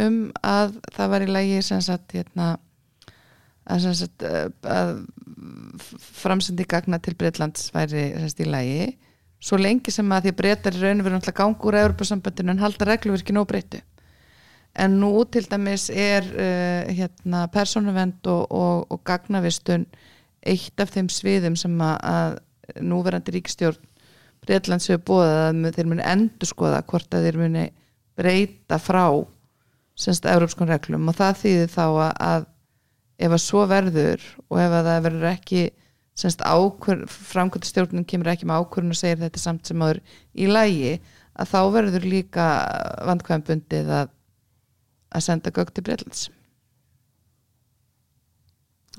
um 0.00 0.30
að 0.40 0.78
það 0.94 1.10
var 1.12 1.24
í 1.26 1.32
lægi 1.34 1.58
sem 1.66 1.82
sagt 1.84 2.14
hérna 2.16 2.54
að, 3.68 4.06
eh, 4.24 4.46
að 4.64 4.92
framsendi 6.00 6.64
gagna 6.64 6.98
til 7.02 7.14
Breitlands 7.18 7.68
væri 7.74 8.06
í 8.16 8.46
lægi 8.48 8.86
svo 9.42 9.58
lengi 9.58 9.94
sem 9.94 10.12
að 10.14 10.28
því 10.28 10.34
breytar 10.38 10.76
í 10.76 10.82
rauninu 10.82 11.06
verður 11.06 11.18
náttúrulega 11.18 11.40
gangur 11.40 11.72
úr 11.72 11.80
Európa-sambandinu 11.82 12.54
en 12.54 12.62
halda 12.62 12.88
regluverki 12.88 13.34
nóg 13.34 13.48
breytu 13.50 13.82
en 14.72 14.98
nú 15.02 15.12
til 15.28 15.44
dæmis 15.50 15.88
er 15.90 16.26
uh, 16.32 16.88
hérna 16.88 17.44
persónuvend 17.52 18.30
og, 18.30 18.46
og, 18.48 18.86
og 18.88 19.02
gagnavistun 19.04 19.86
eitt 20.42 20.80
af 20.80 20.94
þeim 20.94 21.10
sviðum 21.12 21.58
sem 21.58 21.74
að, 21.84 21.98
að 22.02 22.84
núverandi 22.86 23.34
ríkstjórn 23.36 23.88
Breitlands 24.42 24.88
hefur 24.90 25.04
bóðað 25.06 25.36
að 25.68 25.76
þeir 25.76 25.88
muni 25.92 26.02
endur 26.02 26.50
skoða 26.50 26.80
hvort 26.90 27.14
að 27.14 27.28
þeir 27.28 27.36
muni 27.38 27.66
breyta 28.18 28.78
frá 28.82 29.04
semst 29.94 30.26
európskon 30.26 30.70
reglum. 30.70 31.06
Og 31.06 31.14
það 31.14 31.38
þýðir 31.44 31.70
þá 31.70 31.84
að, 31.86 32.10
að 32.26 32.48
ef 33.22 33.36
að 33.36 33.42
svo 33.44 33.62
verður 33.70 34.24
og 34.48 34.58
ef 34.64 34.74
að 34.80 34.88
það 34.88 35.06
verður 35.06 35.28
ekki 35.30 35.62
semst 36.14 36.42
ákvör, 36.44 37.06
framkvæmta 37.08 37.68
stjórnum 37.68 38.04
kemur 38.04 38.28
ekki 38.32 38.46
með 38.48 38.62
ákvörun 38.62 38.92
og 38.92 38.98
segir 38.98 39.22
þetta 39.22 39.40
samt 39.40 39.66
sem 39.66 39.80
áður 39.80 40.02
í 40.34 40.46
lægi 40.50 41.00
að 41.32 41.48
þá 41.54 41.60
verður 41.72 42.04
líka 42.04 42.46
vandkvæm 43.08 43.46
bundið 43.48 43.90
að, 44.02 44.12
að 45.16 45.24
senda 45.24 45.54
gögt 45.54 45.74
til 45.74 45.84
Breitlands 45.86 46.28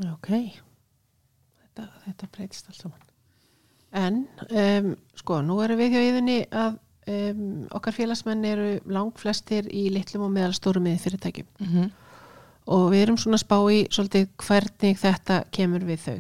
Ok. 0.01 0.29
Þetta, 1.61 1.87
þetta 2.05 2.29
breytist 2.33 2.69
alls 2.69 2.81
saman. 2.81 3.09
En 3.93 4.23
um, 4.49 4.93
sko 5.19 5.41
nú 5.45 5.59
erum 5.61 5.77
við 5.77 5.93
hjá 5.93 6.01
yðinni 6.01 6.37
að 6.49 6.79
um, 7.13 7.43
okkar 7.77 7.93
félagsmenn 7.93 8.45
eru 8.49 8.69
langt 8.89 9.21
flestir 9.21 9.67
í 9.69 9.85
litlum 9.93 10.25
og 10.27 10.33
meðalstórum 10.33 10.87
með 10.87 11.03
fyrirtækjum 11.03 11.49
mm 11.59 11.67
-hmm. 11.67 11.91
og 12.73 12.87
við 12.93 13.03
erum 13.03 13.19
svona 13.21 13.37
spá 13.37 13.57
í 13.69 13.83
svolítið 13.93 14.31
hvernig 14.47 14.97
þetta 14.97 15.43
kemur 15.51 15.85
við 15.85 15.99
þau 16.07 16.19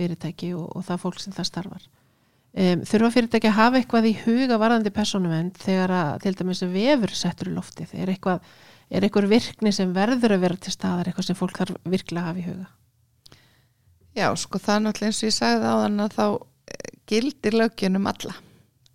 fyrirtæki 0.00 0.50
og, 0.58 0.66
og 0.74 0.86
það 0.88 1.02
fólk 1.04 1.22
sem 1.22 1.36
það 1.36 1.50
starfar. 1.50 1.86
Um, 2.50 2.82
þurfa 2.88 3.12
fyrirtæki 3.14 3.46
að 3.46 3.58
hafa 3.60 3.78
eitthvað 3.78 4.10
í 4.10 4.16
huga 4.24 4.58
varðandi 4.58 4.90
personumenn 4.90 5.52
þegar 5.60 5.94
að 5.94 6.12
til 6.24 6.34
dæmis 6.40 6.64
vefur 6.66 7.14
settur 7.14 7.52
í 7.52 7.54
loftið 7.54 7.94
er 7.94 8.10
eitthvað, 8.10 8.42
er 8.90 9.06
eitthvað 9.06 9.30
virkni 9.30 9.70
sem 9.76 9.92
verður 9.94 10.34
að 10.34 10.44
vera 10.48 10.58
til 10.58 10.74
staðar 10.74 11.12
eitthvað 11.12 11.28
sem 11.28 11.38
fólk 11.38 11.60
þarf 11.62 11.78
virkilega 11.86 12.24
að 12.24 12.30
hafa 12.32 12.42
í 12.42 12.48
huga? 12.48 12.70
Já, 14.18 14.26
sko 14.34 14.58
það 14.58 14.74
er 14.74 14.84
náttúrulega 14.88 15.12
eins 15.12 15.20
og 15.22 15.28
ég 15.28 15.36
sagði 15.36 15.70
á 15.70 15.74
þann 15.84 16.02
að 16.02 16.16
þá 16.16 16.26
gildir 17.10 17.56
lögjunum 17.58 18.08
alla. 18.10 18.34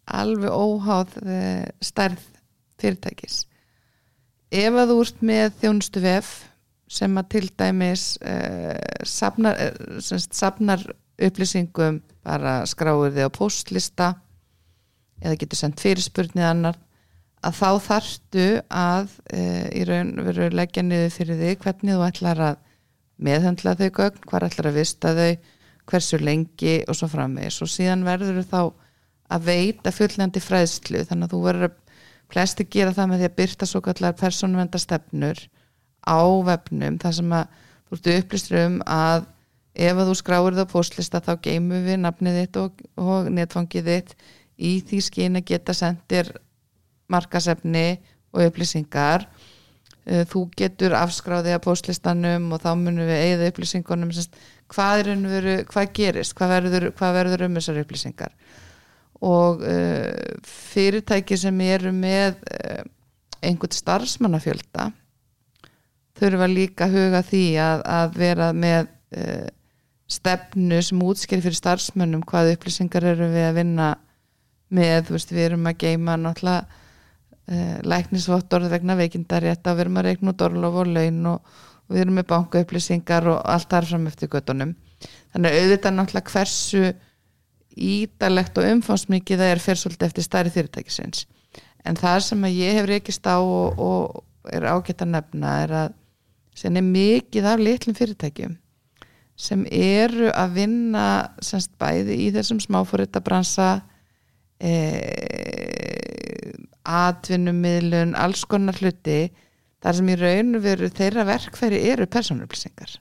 Alveg 0.05 0.51
óháð 0.51 1.15
eh, 1.23 1.65
stærð 1.83 2.25
fyrirtækis. 2.81 3.45
Ef 4.51 4.75
að 4.75 4.91
þú 4.91 4.97
ert 5.05 5.23
með 5.25 5.55
þjónustu 5.61 6.03
vef 6.03 6.33
sem 6.95 7.19
að 7.19 7.31
til 7.35 7.47
dæmis 7.59 8.05
uh, 8.23 8.75
safnar, 9.07 9.59
uh, 9.59 10.19
safnar 10.31 10.83
upplýsingum 11.15 12.01
bara 12.25 12.61
skráir 12.67 13.13
þig 13.15 13.27
á 13.27 13.31
postlista 13.35 14.09
eða 15.21 15.37
getur 15.39 15.59
sendt 15.59 15.83
fyrirspurnið 15.83 16.47
annar 16.49 16.79
að 17.45 17.57
þá 17.59 17.69
þarftu 17.87 18.45
að 18.73 19.11
uh, 19.33 19.67
í 19.75 19.83
raun 19.87 20.15
veru 20.25 20.49
leggja 20.53 20.83
niður 20.85 21.13
fyrir 21.13 21.41
þig 21.41 21.59
hvernig 21.63 21.97
þú 21.97 22.07
ætlar 22.07 22.41
að 22.49 22.63
meðhandla 23.15 23.75
þau 23.79 23.89
gögn, 23.95 24.23
hvað 24.27 24.47
ætlar 24.49 24.71
að 24.71 24.79
vista 24.79 25.13
þau 25.15 25.29
hversu 25.85 26.19
lengi 26.19 26.79
og 26.89 26.97
svo 26.97 27.09
framvegis. 27.11 27.61
Og 27.63 27.71
síðan 27.71 28.05
verður 28.07 28.41
þau 28.41 28.49
þá 28.51 28.61
að 29.35 29.47
veita 29.49 29.93
fullnandi 29.93 30.41
fræðslu. 30.43 31.03
Þannig 31.07 31.27
að 31.27 31.35
þú 31.35 31.41
verður 31.45 31.69
að 31.69 31.77
flesti 32.33 32.67
gera 32.75 32.95
það 32.95 33.11
með 33.11 33.21
því 33.21 33.29
að 33.29 33.37
byrta 33.39 33.69
svo 33.69 33.81
kallar 33.85 34.17
persónvendastefnur 34.19 35.43
á 36.05 36.21
vefnum 36.45 36.99
þar 37.01 37.17
sem 37.19 37.33
að 37.35 37.61
þú 37.85 37.97
ertu 37.97 38.17
upplýstur 38.21 38.61
um 38.61 38.77
að 38.85 39.25
ef 39.75 39.99
að 39.99 40.09
þú 40.09 40.15
skráir 40.21 40.55
það 40.55 40.69
á 40.69 40.73
postlista 40.73 41.21
þá 41.23 41.33
geymum 41.43 41.85
við 41.85 41.99
nafnið 42.01 42.39
þitt 42.41 42.59
og, 42.61 42.81
og 42.95 43.29
netfangið 43.33 43.89
þitt 43.91 44.15
í 44.55 44.71
því 44.87 45.01
skýn 45.03 45.39
að 45.39 45.47
geta 45.51 45.75
sendir 45.75 46.31
markasefni 47.11 47.87
og 48.35 48.47
upplýsingar. 48.49 49.27
Uh, 50.05 50.21
þú 50.29 50.45
getur 50.57 50.95
afskráðið 50.95 51.57
á 51.57 51.65
postlistanum 51.65 52.51
og 52.53 52.61
þá 52.63 52.71
munum 52.77 53.07
við 53.09 53.23
eigða 53.23 53.49
upplýsingunum 53.51 54.13
hvað, 54.71 55.09
veru, 55.25 55.55
hvað 55.71 55.93
gerist, 55.97 56.35
hvað 56.37 56.53
verður, 56.55 56.89
hvað 56.97 57.17
verður 57.19 57.47
um 57.47 57.57
þessar 57.59 57.81
upplýsingar. 57.81 58.35
Og 59.25 59.63
uh, 59.65 60.11
fyrirtæki 60.45 61.39
sem 61.41 61.63
eru 61.65 61.91
með 61.95 62.37
uh, 62.53 62.83
einhvern 63.45 63.75
starfsmannafjölda 63.75 64.91
þurfa 66.19 66.47
líka 66.51 66.87
að 66.87 66.97
huga 66.99 67.21
því 67.25 67.43
að, 67.61 67.83
að 67.97 68.17
vera 68.21 68.49
með 68.55 68.87
uh, 69.17 69.45
stefnu 70.11 70.79
sem 70.85 71.03
útskýri 71.03 71.43
fyrir 71.43 71.59
starfsmönnum 71.59 72.23
hvað 72.29 72.53
upplýsingar 72.55 73.07
eru 73.15 73.29
við 73.33 73.47
að 73.49 73.59
vinna 73.59 73.91
með, 74.75 75.11
veist, 75.13 75.31
við 75.33 75.47
erum 75.49 75.69
að 75.69 75.79
geima 75.85 76.17
náttúrulega 76.21 76.81
læknisvottorð 77.85 78.71
vegna 78.71 78.95
veikindarétta 78.97 79.69
og 79.69 79.77
við 79.77 79.83
erum 79.83 79.97
að 80.01 80.07
reikna 80.07 80.31
út 80.33 80.43
orlof 80.47 80.77
og 80.81 80.87
laun 80.89 81.19
og, 81.29 81.57
og 81.85 81.93
við 81.93 82.01
erum 82.01 82.15
með 82.17 82.27
banka 82.31 82.61
upplýsingar 82.63 83.27
og 83.29 83.43
allt 83.53 83.67
þar 83.69 83.85
fram 83.91 84.07
eftir 84.09 84.31
göttunum 84.33 84.71
þannig 85.33 85.51
að 85.51 85.59
auðvitað 85.59 85.95
náttúrulega 85.99 86.33
hversu 86.33 86.81
ídalegt 87.75 88.57
og 88.57 88.69
umfánsmikið 88.71 89.41
það 89.41 89.51
er 89.51 89.61
fyrir 89.63 89.81
svolítið 89.81 90.07
eftir 90.07 90.25
stærri 90.25 90.53
fyrirtækisins. 90.53 91.25
En 91.85 91.97
það 91.99 92.19
sem 92.29 92.47
að 92.47 92.57
ég 92.61 92.79
hef 92.79 92.87
reykist 92.89 93.27
á 93.27 93.37
og, 93.37 93.79
og 93.79 94.53
er 94.55 94.67
ágætt 94.71 95.03
að 95.03 95.13
nefna 95.17 95.55
er 95.65 95.75
að 95.83 95.95
sem 96.55 96.77
er 96.79 96.85
mikið 96.85 97.49
af 97.51 97.61
litlum 97.61 97.97
fyrirtækjum 97.97 98.55
sem 99.35 99.65
eru 99.67 100.29
að 100.31 100.55
vinna 100.61 101.07
semst 101.43 101.73
bæði 101.79 102.15
í 102.23 102.29
þessum 102.35 102.61
smáfórittabransa 102.63 103.69
e, 104.63 104.75
atvinnumiðlun, 106.85 108.15
alls 108.15 108.45
konar 108.47 108.79
hluti 108.79 109.25
þar 109.83 109.97
sem 109.97 110.11
í 110.13 110.19
raun 110.21 110.61
veru 110.63 110.89
þeirra 110.89 111.25
verkfæri 111.27 111.81
eru 111.91 112.07
persónuupplýsingar. 112.09 112.95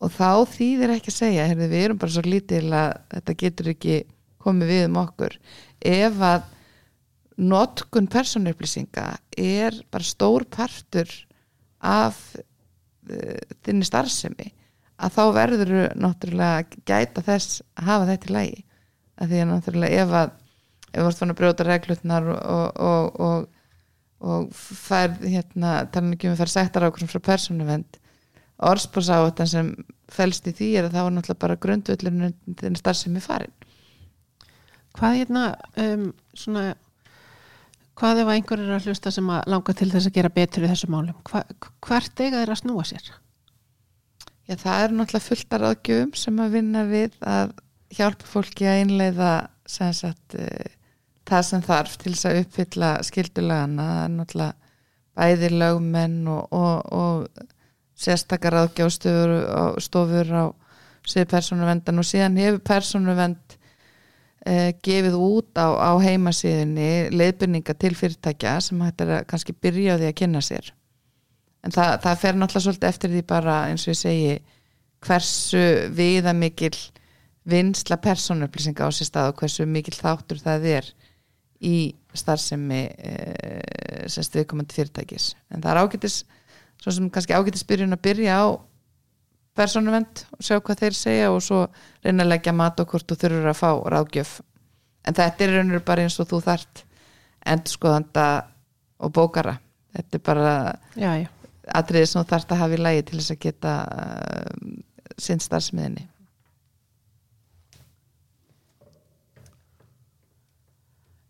Og 0.00 0.12
þá 0.16 0.48
þýðir 0.48 0.96
ekki 0.96 1.12
að 1.12 1.18
segja 1.18 1.46
heyrðu, 1.46 1.68
við 1.70 1.84
erum 1.84 2.00
bara 2.00 2.14
svo 2.16 2.24
lítil 2.26 2.66
að 2.72 2.90
þetta 3.14 3.36
getur 3.44 3.70
ekki 3.74 3.98
komið 4.40 4.72
við 4.72 4.86
um 4.88 5.00
okkur 5.04 5.36
ef 5.86 6.22
að 6.24 6.46
notkun 7.40 8.08
persónuupplýsinga 8.10 9.06
er 9.38 9.76
bara 9.92 10.04
stór 10.04 10.44
partur 10.50 11.08
af 11.80 12.18
þinni 13.66 13.86
starfsemi 13.88 14.50
að 15.00 15.14
þá 15.16 15.22
verður 15.36 15.72
náttúrulega 15.96 16.82
gæta 16.88 17.24
þess 17.24 17.62
að 17.78 17.88
hafa 17.88 18.10
þetta 18.10 18.28
í 18.28 18.34
lægi 18.36 18.60
að 19.20 19.32
því 19.32 19.40
að 19.40 19.50
náttúrulega 19.50 20.04
ef 20.04 20.14
að 20.20 20.36
ef 20.90 20.98
þú 20.98 21.06
ert 21.06 21.20
fann 21.20 21.32
að 21.32 21.38
brjóta 21.38 21.66
reglutnar 21.66 22.28
og, 22.34 22.80
og, 22.90 23.20
og, 23.26 23.48
og 24.20 24.52
fær 24.56 25.14
hérna, 25.22 25.74
tala 25.92 26.14
ekki 26.16 26.28
um 26.28 26.34
að 26.34 26.42
fær 26.42 26.52
sættar 26.54 26.86
ákveðum 26.88 27.12
frá 27.12 27.22
persónuvend 27.30 28.00
orðspórsáatan 28.70 29.48
sem 29.48 29.72
fælst 30.10 30.48
í 30.50 30.54
því 30.56 30.70
er 30.76 30.88
að 30.88 30.96
það 30.96 31.06
var 31.06 31.16
náttúrulega 31.16 31.44
bara 31.44 31.58
grundvöldurinn 31.64 32.34
þinn 32.60 32.78
starfsemi 32.78 33.22
farin. 33.24 33.52
Hvað 34.98 35.20
hérna 35.20 35.44
um, 35.80 36.08
svona 36.34 36.64
hvað 38.00 38.22
ef 38.22 38.30
einhver 38.32 38.62
er 38.64 38.76
að 38.78 38.88
hlusta 38.88 39.12
sem 39.12 39.28
að 39.32 39.48
langa 39.52 39.74
til 39.76 39.90
þess 39.92 40.08
að 40.08 40.16
gera 40.16 40.32
betur 40.32 40.64
í 40.64 40.70
þessu 40.70 40.88
málum? 40.92 41.18
Hva, 41.28 41.42
hvert 41.84 42.22
eiga 42.22 42.40
þeir 42.40 42.54
að 42.54 42.60
snúa 42.62 42.84
sér? 42.88 43.10
Já, 44.48 44.54
það 44.56 44.84
er 44.84 44.94
náttúrulega 44.96 45.26
fullt 45.26 45.54
af 45.56 45.62
ráðgjöfum 45.62 46.14
sem 46.18 46.40
að 46.42 46.56
vinna 46.56 46.84
við 46.88 47.18
að 47.20 47.52
hjálpa 47.94 48.30
fólki 48.30 48.66
að 48.66 48.80
einleiða 48.84 49.32
sem 49.68 49.92
sagt 49.94 50.38
uh, 50.38 50.70
það 51.28 51.46
sem 51.50 51.64
þarf 51.68 51.96
til 52.00 52.14
þess 52.14 52.30
að 52.30 52.40
uppfylla 52.44 52.90
skildulagana, 53.06 53.86
það 53.90 54.02
er 54.02 54.12
náttúrulega 54.16 54.56
bæði 55.20 55.50
lögmenn 55.60 56.18
og, 56.30 56.56
og, 56.56 56.76
og 56.96 57.46
sérstakar 58.00 58.56
ráðgjástofur 58.56 60.32
á 60.32 60.44
síðu 61.06 61.26
persónuvendan 61.30 62.00
og 62.00 62.06
síðan 62.06 62.38
hefur 62.40 62.62
persónuvend 62.70 63.56
eh, 64.46 64.70
gefið 64.84 65.16
út 65.18 65.58
á, 65.58 65.68
á 65.76 65.90
heimasíðinni 66.02 67.10
leiðbyrninga 67.14 67.74
til 67.76 67.94
fyrirtækja 67.98 68.56
sem 68.64 68.80
hættir 68.84 69.14
að 69.16 69.26
kannski 69.30 69.56
byrja 69.56 69.96
á 69.96 70.00
því 70.00 70.08
að 70.10 70.18
kynna 70.22 70.44
sér. 70.44 70.72
En 71.64 71.74
það, 71.74 71.98
það 72.06 72.22
fer 72.22 72.38
náttúrulega 72.38 72.64
svolítið 72.66 72.88
eftir 72.88 73.12
því 73.14 73.22
bara 73.28 73.58
eins 73.68 73.84
og 73.84 73.92
ég 73.92 74.00
segi 74.00 74.32
hversu 75.04 75.64
viða 75.96 76.32
mikil 76.36 76.74
vinsla 77.50 77.96
persónuupplýsinga 78.00 78.84
á 78.84 78.90
sér 78.92 79.08
stað 79.08 79.32
og 79.32 79.40
hversu 79.40 79.66
mikil 79.68 79.96
þáttur 79.96 80.40
það 80.40 80.66
er 80.76 80.90
í 81.60 81.76
starfsemi 82.16 82.82
eh, 82.96 84.04
semst 84.08 84.36
viðkomandi 84.36 84.76
fyrirtækis. 84.76 85.34
En 85.52 85.60
það 85.60 85.72
er 85.72 85.82
ágætis 85.84 86.22
svo 86.80 86.94
sem 86.94 87.10
kannski 87.12 87.36
ágætis 87.36 87.66
byrjun 87.68 87.96
að 87.96 88.04
byrja 88.08 88.40
á 88.40 88.44
persónuvend 89.58 90.24
og 90.36 90.44
sjá 90.44 90.58
hvað 90.58 90.84
þeir 90.84 90.96
segja 90.96 91.32
og 91.32 91.40
svo 91.44 91.64
reyna 92.04 92.24
að 92.24 92.32
leggja 92.34 92.54
mat 92.56 92.80
og 92.80 92.92
hvort 92.92 93.08
þú 93.08 93.18
þurfur 93.22 93.50
að 93.50 93.58
fá 93.58 93.70
ráðgjöf. 93.94 94.36
En 95.06 95.16
þetta 95.16 95.44
er 95.44 95.54
raunir 95.56 95.84
bara 95.84 96.04
eins 96.04 96.18
og 96.20 96.28
þú 96.30 96.40
þart 96.44 96.84
endur 97.48 97.74
skoðanda 97.74 98.26
og 99.00 99.12
bókara. 99.16 99.56
Þetta 99.96 100.18
er 100.18 100.24
bara 100.24 100.54
atriðið 101.70 102.08
sem 102.10 102.22
þú 102.22 102.30
þart 102.34 102.54
að 102.54 102.62
hafa 102.62 102.76
í 102.76 102.80
lægi 102.80 103.04
til 103.08 103.18
þess 103.20 103.34
að 103.34 103.42
geta 103.44 103.74
uh, 103.90 104.72
sinn 105.20 105.42
starfsmiðinni. 105.42 106.06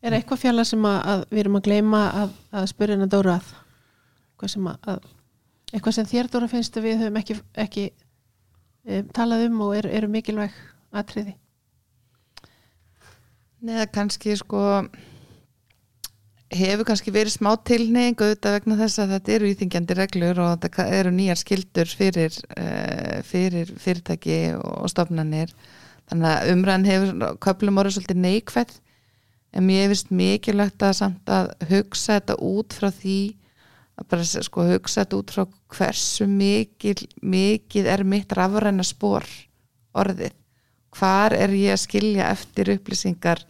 Er 0.00 0.16
eitthvað 0.16 0.40
fjalla 0.40 0.64
sem 0.64 0.84
að, 0.88 1.00
að 1.12 1.24
við 1.28 1.42
erum 1.42 1.56
að 1.58 1.66
gleyma 1.66 2.04
að, 2.22 2.36
að 2.56 2.68
spyrja 2.70 2.96
hennar 2.96 3.10
Dóra 3.12 3.34
að? 3.36 3.48
Eitthvað 4.30 4.52
sem, 4.54 4.68
að, 4.70 4.86
að, 4.88 5.10
eitthvað 5.74 5.96
sem 5.96 6.06
þér 6.08 6.30
Dóra 6.32 6.48
finnst 6.48 6.78
að 6.80 6.86
við 6.88 7.02
höfum 7.02 7.18
ekki, 7.20 7.36
ekki 7.60 7.84
talað 9.14 9.46
um 9.48 9.62
og 9.66 9.76
er, 9.76 9.88
eru 10.00 10.08
mikilvæg 10.10 10.54
atriði? 10.96 11.36
Neða 13.60 13.86
kannski 13.92 14.36
sko 14.40 14.60
hefur 16.50 16.86
kannski 16.88 17.12
verið 17.14 17.36
smá 17.36 17.52
tilneying 17.66 18.18
auðvitað 18.18 18.56
vegna 18.56 18.78
þess 18.80 19.02
að 19.02 19.12
þetta 19.14 19.34
eru 19.36 19.50
íþingjandi 19.50 19.96
reglur 19.98 20.40
og 20.42 20.54
þetta 20.64 20.86
eru 20.98 21.12
nýjar 21.14 21.38
skildur 21.38 21.92
fyrir, 22.00 22.38
uh, 22.56 23.20
fyrir 23.26 23.70
fyrirtæki 23.78 24.40
og 24.58 24.88
stofnanir. 24.90 25.52
Þannig 26.10 26.30
að 26.30 26.54
umræðan 26.54 26.88
hefur 26.90 27.36
köplum 27.44 27.78
orðið 27.78 27.98
svolítið 27.98 28.22
neikvæð. 28.24 28.72
En 29.50 29.66
mér 29.66 29.84
hefist 29.84 30.10
mikilvægt 30.14 30.82
að 30.86 30.96
samt 30.98 31.30
að 31.30 31.52
hugsa 31.70 32.18
þetta 32.18 32.38
út 32.46 32.74
frá 32.74 32.90
því 32.94 33.18
að 34.00 34.08
bara 34.10 34.26
sko 34.26 34.66
hugsa 34.70 35.04
þetta 35.04 35.20
út 35.20 35.32
frá 35.34 35.44
hversu 35.76 36.26
mikil, 36.30 36.96
mikið 37.22 37.88
er 37.94 38.04
mitt 38.08 38.32
rafræna 38.36 38.86
spór 38.86 39.26
orðið. 39.96 40.36
Hvar 40.96 41.36
er 41.36 41.52
ég 41.54 41.76
að 41.76 41.84
skilja 41.84 42.30
eftir 42.32 42.72
upplýsingar? 42.74 43.44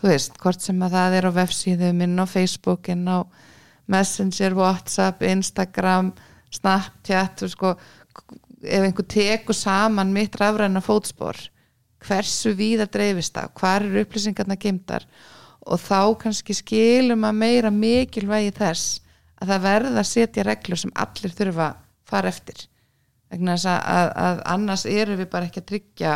Þú 0.00 0.10
veist, 0.10 0.38
hvort 0.42 0.64
sem 0.64 0.80
að 0.82 0.96
það 0.96 1.18
er 1.18 1.28
á 1.30 1.32
vefsíðum 1.38 2.04
inn 2.04 2.18
á 2.18 2.26
Facebook, 2.26 2.90
inn 2.90 3.06
á 3.06 3.22
Messenger, 3.86 4.56
Whatsapp, 4.56 5.22
Instagram 5.22 6.14
Snapchat 6.54 7.44
sko, 7.50 7.74
ef 8.62 8.86
einhver 8.86 9.06
tekur 9.10 9.56
saman 9.56 10.12
mitt 10.14 10.36
rafræna 10.40 10.82
fótspor 10.84 11.38
hversu 12.04 12.52
víða 12.56 12.86
dreifist 12.90 13.34
það, 13.34 13.52
hvar 13.58 13.86
eru 13.86 14.04
upplýsingarna 14.04 14.56
gemdar 14.60 15.06
og 15.64 15.80
þá 15.80 16.00
kannski 16.20 16.56
skilum 16.56 17.24
að 17.24 17.38
meira 17.40 17.72
mikilvægi 17.72 18.52
þess 18.58 19.00
að 19.44 19.50
það 19.52 19.64
verða 19.68 19.98
að 20.02 20.10
setja 20.10 20.46
reglur 20.48 20.80
sem 20.80 20.92
allir 21.04 21.34
þurfa 21.38 21.66
að 21.70 21.82
fara 22.10 22.30
eftir 22.34 22.64
vegna 23.32 23.54
þess 23.56 23.70
að, 23.72 24.10
að, 24.24 24.40
annars 24.54 24.84
eru 24.90 25.16
við 25.18 25.28
bara 25.32 25.48
ekki 25.48 25.62
að 25.62 25.68
tryggja 25.72 26.14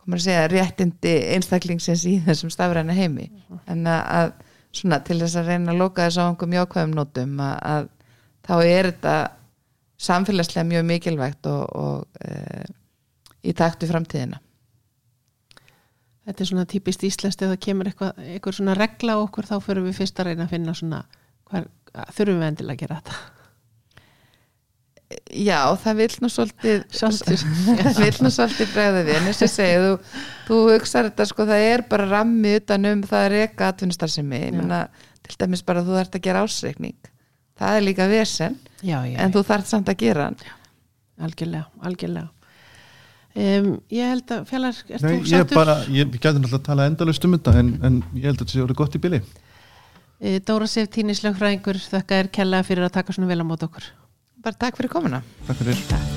komur 0.00 0.20
að 0.20 0.26
segja 0.26 0.48
réttindi 0.52 1.14
einstaklingsins 1.34 2.04
í 2.06 2.16
þessum 2.26 2.52
stafræna 2.54 2.94
heimi 2.94 3.30
Mhm. 3.32 3.60
en 3.72 3.86
að, 3.90 4.32
svona 4.76 5.00
til 5.04 5.18
þess 5.22 5.38
að 5.40 5.48
reyna 5.50 5.72
að 5.72 5.80
loka 5.80 6.04
þess 6.06 6.18
á 6.20 6.24
einhverjum 6.28 6.56
jákvæðum 6.58 6.94
nótum 6.98 7.38
að, 7.40 7.56
að 7.74 7.88
þá 8.46 8.54
er 8.66 8.88
þetta 8.90 9.14
samfélagslega 10.06 10.68
mjög 10.68 10.84
mikilvægt 10.90 11.46
og, 11.48 11.62
og 11.72 12.20
e, 12.20 12.66
í 13.48 13.54
taktu 13.56 13.88
framtíðina 13.88 14.42
Þetta 16.26 16.42
er 16.42 16.48
svona 16.48 16.66
típist 16.66 17.04
íslenskt 17.06 17.42
ef 17.46 17.52
það 17.52 17.60
kemur 17.62 17.86
eitthvað, 17.90 18.16
eitthvað 18.18 18.56
svona 18.58 18.74
regla 18.74 19.14
okkur 19.22 19.46
þá 19.46 19.56
fyrir 19.62 19.84
við 19.86 19.98
fyrst 20.00 20.18
að 20.18 20.26
reyna 20.30 20.46
að 20.48 20.54
finna 20.56 20.72
svona 20.74 20.98
hver, 21.46 21.68
þurfum 22.16 22.42
við 22.42 22.48
endilega 22.50 22.76
að 22.76 22.82
gera 22.84 23.00
þetta? 23.00 23.16
Já, 25.38 25.60
það 25.78 25.98
vil 26.00 26.08
nú 26.24 26.28
svolítið 26.34 26.80
það 26.98 27.98
vil 28.02 28.24
nú 28.26 28.30
svolítið 28.34 28.70
bregða 28.74 29.02
við. 29.06 29.12
En 29.20 29.28
þess 29.28 29.44
að 29.46 29.52
segja, 29.52 29.82
þú, 29.84 30.22
þú 30.48 30.60
hugsar 30.72 31.08
þetta 31.10 31.26
sko, 31.30 31.46
það 31.46 31.66
er 31.70 31.84
bara 31.92 32.08
rammi 32.10 32.54
utan 32.58 32.88
um 32.90 33.04
það 33.06 33.20
að 33.22 33.34
reka 33.36 33.68
atvinnustarfsemi, 33.70 34.40
ég 34.42 34.50
Já. 34.50 34.56
menna 34.58 34.80
til 35.26 35.36
dæmis 35.42 35.62
bara 35.66 35.84
þú 35.86 35.94
þarft 36.00 36.18
að 36.18 36.24
gera 36.26 36.42
ásreikning 36.46 37.12
það 37.56 37.78
er 37.78 37.84
líka 37.86 38.06
vesen, 38.10 38.56
Já, 38.84 38.98
já, 39.08 39.16
en 39.22 39.32
þú 39.34 39.42
þarft 39.48 39.70
samt 39.70 39.88
að 39.92 40.00
gera 40.02 40.26
hann. 40.28 40.40
Algjörlega, 41.26 41.70
algjörlega. 41.88 42.28
Um, 43.36 43.70
Ég 43.92 44.10
held 44.10 44.32
að 44.32 44.44
fjallar, 44.48 44.76
ert 44.88 45.02
Nei, 45.04 45.10
þú 45.12 45.16
ég 45.22 45.30
sáttur? 45.32 45.56
bara, 45.58 45.74
ég 45.92 46.08
gæti 46.12 46.38
náttúrulega 46.40 46.58
að 46.58 46.66
tala 46.68 46.86
endalust 46.90 47.24
um 47.28 47.34
þetta 47.36 47.54
en, 47.60 47.72
en 47.84 47.98
ég 48.16 48.26
held 48.30 48.38
að 48.40 48.42
þetta 48.46 48.54
sé 48.54 48.62
orðið 48.64 48.78
gott 48.80 48.96
í 48.96 49.00
bili 49.06 49.20
Dóra 50.20 50.68
Sif 50.70 50.88
Tínislögfræðingur 50.94 51.80
þakka 51.92 52.20
er 52.22 52.32
kella 52.32 52.62
fyrir 52.64 52.88
að 52.88 52.94
taka 52.98 53.16
svona 53.16 53.28
vel 53.28 53.42
á 53.44 53.46
mót 53.46 53.66
okkur. 53.68 53.90
Bara 54.40 54.62
takk 54.64 54.80
fyrir 54.80 54.92
komuna. 54.92 55.24
Takk 55.44 55.60
fyrir. 55.60 55.82
Takk 55.90 56.15